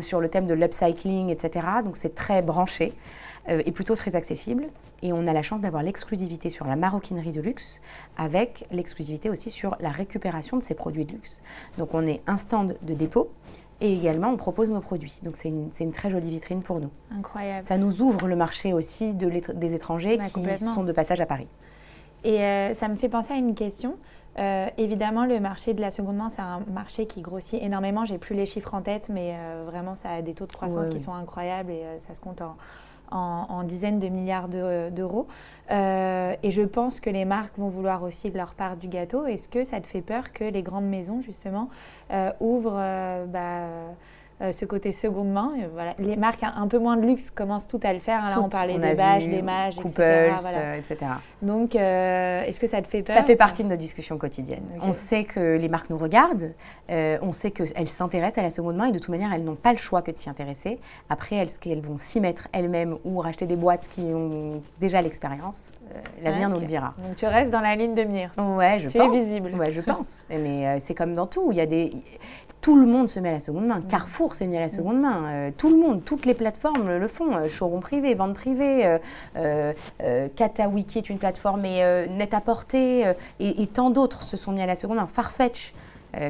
[0.01, 2.95] sur le thème de l'upcycling, etc., donc c'est très branché.
[3.49, 4.68] Euh, est plutôt très accessible.
[5.03, 7.80] Et on a la chance d'avoir l'exclusivité sur la maroquinerie de luxe,
[8.16, 11.43] avec l'exclusivité aussi sur la récupération de ces produits de luxe.
[11.76, 13.32] Donc on est un stand de dépôt
[13.80, 15.18] et également on propose nos produits.
[15.24, 16.90] Donc c'est une, très jolie vitrine pour nous.
[17.11, 17.64] Incroyable.
[17.64, 21.26] Ça nous ouvre le marché aussi de des étrangers bah, qui sont de passage à
[21.26, 21.49] Paris.
[22.22, 23.97] Et euh, ça me fait penser à une question.
[24.38, 28.05] Euh, évidemment, le marché de la seconde main, c'est un marché qui grossit énormément.
[28.05, 29.34] J'ai plus les chiffres en tête, mais
[29.66, 32.57] vraiment, ça a des taux de croissance qui sont incroyables et ça se compte en,
[33.12, 35.26] en, dizaines de milliards d'euros.
[35.70, 39.26] Euh, et je pense que les marques vont vouloir aussi leur part du gâteau.
[39.26, 41.70] Est-ce que ça te fait peur que les grandes maisons, justement,
[42.12, 43.94] euh, ouvrent euh, bah,
[44.51, 45.53] ce côté seconde main.
[45.72, 45.95] voilà.
[45.99, 48.24] Les marques un, peu moins de luxe commencent toutes à le faire.
[48.24, 48.28] Hein.
[48.28, 50.32] Là, on parlait des bâches, des mages, etc.
[50.78, 50.97] etc.
[51.43, 54.64] Donc, euh, est-ce que ça te fait peur Ça fait partie de nos discussions quotidiennes.
[54.80, 56.53] On sait que les marques nous regardent,
[56.90, 59.55] euh, on sait qu'elles s'intéressent à la seconde main et de toute manière, elles n'ont
[59.55, 60.78] pas le choix que de s'y intéresser.
[61.11, 65.70] Après, est-ce qu'elles vont s'y mettre elles-mêmes ou racheter des boîtes qui ont déjà l'expérience
[66.22, 66.95] L'avenir nous le dira.
[67.07, 68.32] Donc, tu restes dans la ligne de mire.
[68.38, 69.14] Ouais, je tu pense.
[69.14, 69.55] es visible.
[69.55, 70.26] Ouais, je pense.
[70.30, 71.53] Mais c'est comme dans tout.
[71.53, 71.90] Il y a des
[72.62, 73.80] tout le monde se met à la seconde main.
[73.80, 73.88] Mm.
[73.88, 74.70] Carrefour s'est mis à la mm.
[74.70, 75.24] seconde main.
[75.26, 77.36] Euh, tout le monde, toutes les plateformes le font.
[77.36, 78.86] Euh, privé, vente privée,
[79.36, 84.52] euh, euh Katawiki est une plateforme et net à porter et, tant d'autres se sont
[84.52, 85.06] mis à la seconde main.
[85.06, 85.74] Farfetch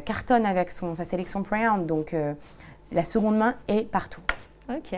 [0.04, 1.56] cartonne avec son, sa sélection pre
[1.86, 2.16] Donc
[2.92, 4.22] la seconde main est partout.
[4.70, 4.94] Ok.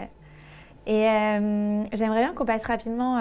[0.87, 1.05] Et
[1.93, 3.19] j'aimerais bien qu'on passe rapidement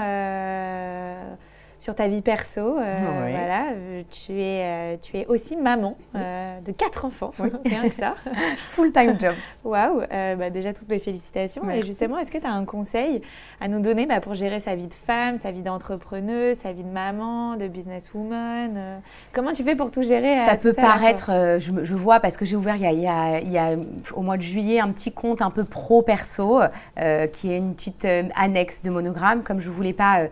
[1.83, 2.79] sur ta vie perso.
[2.79, 7.31] Euh, voilà, euh, tu es, euh, tu es aussi maman de quatre enfants,
[7.65, 8.15] rien que ça.
[8.69, 9.35] Full-time job.
[9.65, 11.69] Waouh, bah déjà toutes mes félicitations.
[11.69, 13.21] Et justement, est-ce que tu as un conseil
[13.59, 16.83] à nous donner bah, pour gérer sa vie de femme, sa vie d'entrepreneuse, sa vie
[16.83, 19.01] de maman, de businesswoman
[19.33, 22.55] Comment tu fais pour tout gérer Ça peut paraître, je, je, vois, parce que j'ai
[22.55, 23.75] ouvert il y, a, il, y a, il y, a,
[24.13, 26.61] au mois de juillet un petit compte un peu pro-perso
[27.33, 30.27] qui est une petite annexe de monogramme, comme je ne voulais pas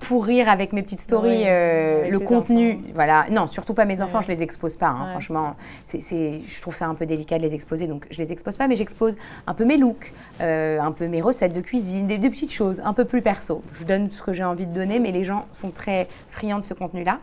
[0.00, 2.78] pourrir avec avec mes petites stories euh, le contenu.
[2.94, 4.88] Voilà, non, surtout pas mes enfants, je les expose pas.
[4.88, 8.32] Hein, franchement, c'est, je trouve ça un peu délicat de les exposer, donc je les
[8.32, 12.06] expose pas, mais j'expose un peu mes looks, euh, un peu mes recettes de cuisine,
[12.06, 13.62] des, des, petites choses, un peu plus perso.
[13.72, 16.64] Je donne ce que j'ai envie de donner, mais les gens sont très friands de
[16.64, 17.18] ce contenu-là.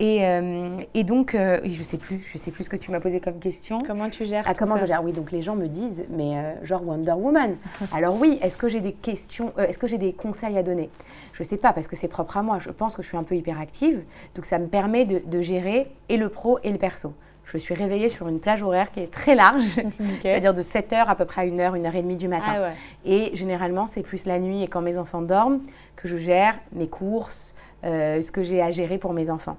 [0.00, 3.00] Et, euh, et donc, euh, je sais plus, je sais plus ce que tu m'as
[3.00, 3.82] posé comme question.
[3.86, 5.04] Comment tu gères ah, Comment je gère?
[5.04, 7.56] Oui, donc les gens me disent, mais euh, genre Wonder Woman.
[7.92, 10.90] Alors oui, est-ce que j'ai des questions, est-ce que j'ai des conseils à donner?
[11.32, 12.58] Je sais pas parce que c'est propre à moi.
[12.58, 14.02] Je pense que je suis un peu hyperactive,
[14.34, 17.14] donc ça me permet de, de gérer et le pro et le perso.
[17.44, 19.64] Je suis réveillée sur une plage horaire qui est très large,
[20.22, 22.44] c'est-à-dire de 7h à peu près à 1h, 1h30 du matin.
[22.46, 22.72] Ah ouais.
[23.04, 25.60] Et généralement, c'est plus la nuit et quand mes enfants dorment
[25.94, 27.54] que je gère mes courses,
[27.84, 29.56] euh, ce que j'ai à gérer pour mes enfants.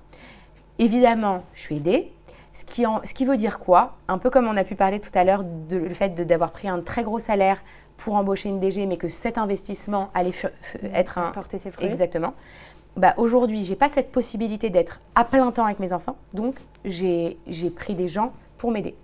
[0.80, 2.12] Évidemment, je suis aidée.
[2.54, 3.98] Ce qui, en, ce qui veut dire quoi?
[4.08, 6.80] Un peu comme on a pu parler tout à l'heure le fait d'avoir pris un
[6.82, 7.62] très gros salaire
[7.98, 10.32] pour embaucher une DG, mais que cet investissement allait
[10.94, 11.88] être un porter ses fruits.
[11.88, 12.34] Exactement.
[12.98, 16.56] Bah, aujourd'hui, j'ai pas cette possibilité d'être à plein temps avec mes enfants, donc
[16.86, 17.38] j'ai
[17.76, 18.96] pris des gens pour m'aider.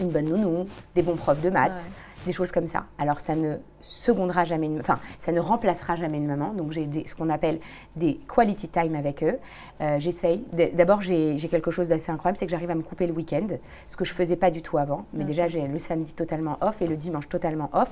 [0.00, 1.90] Une bonne nounou, des bons profs de maths,
[2.26, 2.84] des choses comme ça.
[2.98, 6.52] Alors ça ne secondera jamais, une, enfin ça ne remplacera jamais une maman.
[6.52, 7.60] Donc j'ai ce qu'on appelle
[7.96, 9.38] des quality time avec eux.
[9.80, 10.44] Euh, J'essaye.
[10.74, 13.46] D'abord j'ai quelque chose d'assez incroyable, c'est que j'arrive à me couper le week-end,
[13.86, 15.04] ce que je faisais pas du tout avant.
[15.12, 15.28] Mais okay.
[15.28, 17.90] déjà j'ai le samedi totalement off et le dimanche totalement off,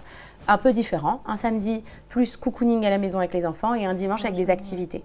[0.49, 1.21] un peu différent.
[1.27, 4.51] Un samedi plus cocooning à la maison avec les enfants et un dimanche avec des
[4.51, 5.05] activités.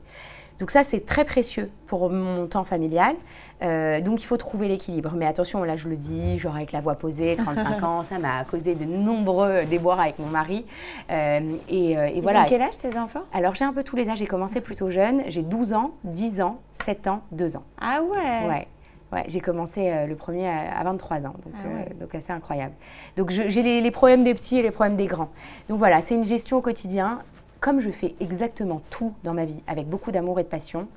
[0.59, 3.15] Donc ça, c'est très précieux pour mon temps familial.
[3.61, 5.13] Euh, donc il faut trouver l'équilibre.
[5.15, 8.43] Mais attention, là je le dis, genre avec la voix posée, 35 ans, ça m'a
[8.43, 10.65] causé de nombreux déboires avec mon mari.
[11.09, 11.39] Euh,
[11.69, 12.43] et, euh, et Ils voilà.
[12.43, 13.23] Ont quel âge tes enfants?
[13.33, 14.19] Alors j'ai un peu tous les âges.
[14.19, 15.23] J'ai commencé plutôt jeune.
[15.27, 17.63] J'ai 12 ans, 10 ans, 7 ans, 2 ans.
[17.79, 18.67] Ah ouais Ouais.
[19.11, 21.85] Ouais, j'ai commencé euh, le premier à, à, 23 ans, donc, ah ouais.
[21.91, 22.73] euh, donc assez incroyable.
[23.17, 25.29] Donc j'ai les, les, problèmes des petits et les problèmes des grands.
[25.67, 27.19] Donc voilà, c'est une gestion au quotidien
[27.61, 30.87] comme je fais exactement tout dans ma vie avec beaucoup d'amour et de passion,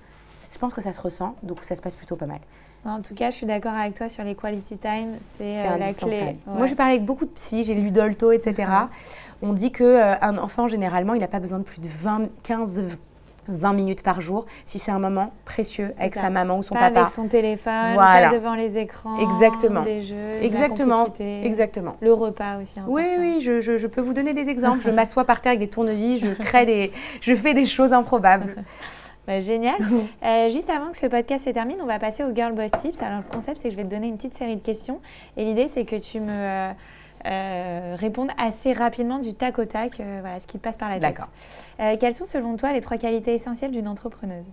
[0.52, 2.40] je pense que ça se ressent, donc ça se passe plutôt pas mal.
[2.86, 5.94] En tout cas, je suis d'accord avec toi sur les quality time, c'est euh, la
[5.94, 6.10] clé.
[6.10, 6.36] Ouais.
[6.46, 8.70] Moi, j'ai parlé avec beaucoup de psy, j'ai lu Dolto, etc.
[9.42, 12.82] On dit qu'un euh, enfant, généralement, il n'a pas besoin de plus de 20, 15,
[13.48, 16.22] 20 minutes par jour si c'est un moment précieux avec ça.
[16.22, 17.00] sa maman ou son pas papa.
[17.00, 18.30] avec son téléphone, voilà.
[18.30, 19.82] pas devant les écrans, Exactement.
[19.82, 21.08] des jeux, Exactement.
[21.18, 21.96] La Exactement.
[22.00, 22.78] Le repas aussi.
[22.80, 22.94] Important.
[22.94, 24.80] Oui, oui, je, je, je, peux vous donner des exemples.
[24.82, 28.56] je m'assois par terre avec des tournevis, je crée des, je fais des choses improbables.
[29.26, 29.76] Bah, génial.
[30.22, 33.00] euh, juste avant que ce podcast se termine, on va passer aux Girl Boss Tips.
[33.00, 35.00] Alors le concept, c'est que je vais te donner une petite série de questions
[35.36, 36.72] et l'idée, c'est que tu me euh,
[37.26, 40.96] euh, répondes assez rapidement du tac au tac, voilà, ce qui te passe par la
[40.96, 41.02] tête.
[41.02, 41.28] D'accord.
[41.80, 44.48] Euh, quelles sont selon toi les trois qualités essentielles d'une entrepreneuse?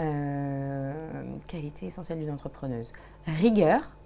[0.00, 0.92] Euh,
[1.46, 2.92] Qualité essentielle d'une entrepreneuse
[3.26, 3.96] rigueur,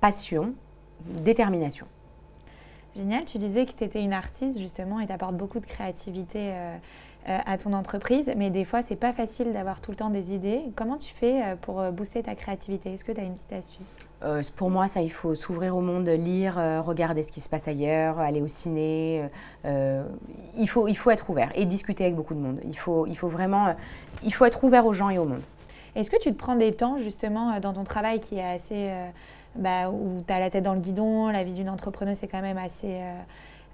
[0.00, 0.54] passion,
[1.00, 1.86] détermination.
[2.94, 3.24] Génial.
[3.24, 6.76] Tu disais que tu étais une artiste justement et tu apportes beaucoup de créativité euh,
[6.76, 6.76] euh,
[7.46, 10.62] à ton entreprise, mais des fois c'est pas facile d'avoir tout le temps des idées.
[10.76, 12.94] Comment tu fais euh, pour booster ta créativité?
[12.94, 13.96] Est-ce que tu as une petite astuce?
[14.22, 17.48] Euh, Pour moi, ça, il faut s'ouvrir au monde, lire, euh, regarder ce qui se
[17.48, 19.28] passe ailleurs, aller au ciné.
[19.64, 20.02] euh,
[20.56, 22.60] il, faut, il faut être ouvert et discuter avec beaucoup de monde.
[22.64, 23.74] Il faut, il faut vraiment,
[24.22, 25.42] il faut être ouvert aux gens et au monde.
[25.94, 28.90] Est-ce que tu te prends des temps justement dans ton travail qui est assez
[29.54, 32.42] bah, où tu as la tête dans le guidon, la vie d'une entrepreneuse c'est quand
[32.42, 33.14] même assez, euh,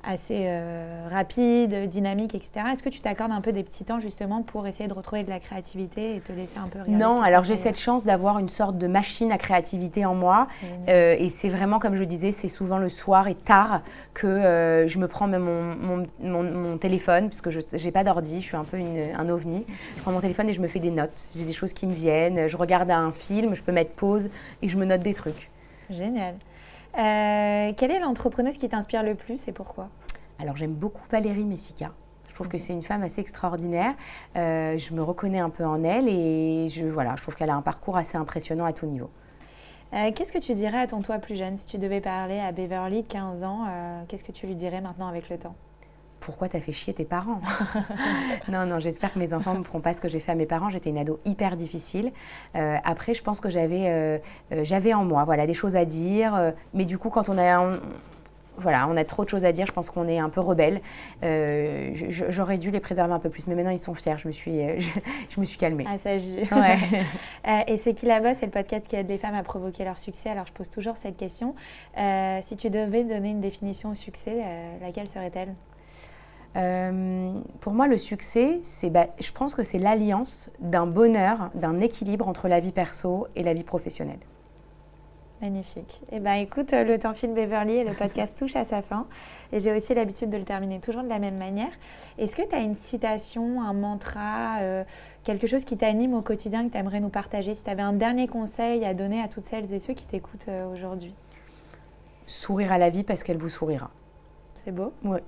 [0.06, 2.66] assez euh, rapide, dynamique, etc.
[2.72, 5.30] Est-ce que tu t'accordes un peu des petits temps justement pour essayer de retrouver de
[5.30, 8.78] la créativité et te laisser un peu Non, alors j'ai cette chance d'avoir une sorte
[8.78, 10.46] de machine à créativité en moi.
[10.46, 10.66] Mmh.
[10.88, 13.82] Euh, et c'est vraiment, comme je disais, c'est souvent le soir et tard
[14.12, 18.04] que euh, je me prends même mon, mon, mon, mon téléphone, puisque je n'ai pas
[18.04, 19.64] d'ordi, je suis un peu une, un ovni.
[19.96, 21.30] Je prends mon téléphone et je me fais des notes.
[21.36, 24.28] J'ai des choses qui me viennent, je regarde un film, je peux mettre pause
[24.62, 25.50] et je me note des trucs.
[25.90, 26.34] Génial.
[26.96, 29.88] Euh, quelle est l'entrepreneuse qui t'inspire le plus et pourquoi?
[30.38, 31.92] Alors j'aime beaucoup Valérie Messica.
[32.28, 33.94] Je trouve que c'est une femme assez extraordinaire.
[34.36, 37.54] Euh, je me reconnais un peu en elle et je, voilà, je trouve qu'elle a
[37.54, 39.10] un parcours assez impressionnant à tout niveau.
[39.92, 41.56] Euh, qu'est-ce que tu dirais à ton toi plus jeune?
[41.56, 43.66] Si tu devais parler à Beverly, 15 ans
[44.08, 45.54] Qu'est-ce que tu lui dirais maintenant avec le temps?
[46.24, 47.40] Pourquoi t'as fait chier tes parents
[48.48, 50.34] Non, non, j'espère que mes enfants ne me feront pas ce que j'ai fait à
[50.34, 50.70] mes parents.
[50.70, 52.12] J'étais une ado hyper difficile.
[52.56, 54.18] Euh, après, je pense que j'avais, euh,
[54.62, 56.34] j'avais en moi, voilà, des choses à dire.
[56.34, 57.78] Euh, mais du coup, quand on a, on,
[58.56, 59.66] voilà, on a trop de choses à dire.
[59.66, 60.80] Je pense qu'on est un peu rebelle.
[61.22, 64.16] Euh, J'aurais dû les préserver un peu plus, mais maintenant ils sont fiers.
[64.16, 64.90] Je me suis, je,
[65.28, 65.84] je me suis calmée.
[65.88, 66.10] Ah, ça.
[66.10, 66.78] Ouais.
[67.48, 69.98] euh, et c'est qui là-bas C'est le podcast qui aide les femmes à provoquer leur
[69.98, 70.30] succès.
[70.30, 71.54] Alors je pose toujours cette question.
[71.98, 75.54] Euh, si tu devais donner une définition au succès, euh, laquelle serait-elle?
[76.56, 81.80] Euh, pour moi, le succès, c'est, bah, je pense que c'est l'alliance d'un bonheur, d'un
[81.80, 84.20] équilibre entre la vie perso et la vie professionnelle.
[85.42, 86.00] Magnifique.
[86.12, 89.06] Eh ben, écoute, le temps file Beverly et le podcast touche à sa fin.
[89.52, 91.72] Et j'ai aussi l'habitude de le terminer toujours de la même manière.
[92.18, 94.84] Est-ce que tu as une citation, un mantra, euh,
[95.24, 97.54] quelque chose qui t'anime au quotidien que tu aimerais nous partager?
[97.54, 100.48] Si tu avais un dernier conseil à donner à toutes celles et ceux qui t'écoutent
[100.48, 101.12] euh, aujourd'hui
[102.26, 103.90] Sourire à la vie parce qu'elle vous sourira.
[104.56, 105.18] C'est beau Oui.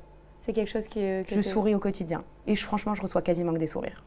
[0.46, 1.00] C'est quelque chose qui.
[1.00, 2.24] Que je souris au quotidien.
[2.46, 4.02] Et je, franchement, je reçois quasiment que des sourires.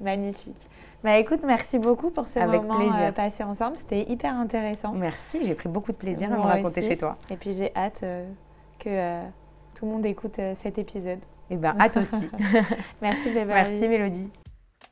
[0.00, 0.56] Magnifique.
[1.04, 3.06] Bah écoute, merci beaucoup pour ce Avec moment plaisir.
[3.08, 3.76] euh, passé ensemble.
[3.76, 4.92] C'était hyper intéressant.
[4.92, 6.88] Merci, j'ai pris beaucoup de plaisir à me raconter aussi.
[6.90, 7.18] chez toi.
[7.28, 8.24] Et puis j'ai hâte euh,
[8.78, 9.22] que euh,
[9.74, 11.18] tout le monde écoute euh, cet épisode.
[11.50, 12.28] Et ben, hâte aussi.
[13.02, 13.72] Merci Beverly.
[13.72, 14.28] Merci Mélodie.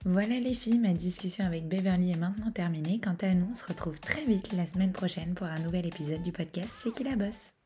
[0.05, 3.01] Voilà les filles, ma discussion avec Beverly est maintenant terminée.
[3.03, 6.23] Quant à nous, on se retrouve très vite la semaine prochaine pour un nouvel épisode
[6.23, 7.53] du podcast C'est qui la bosse?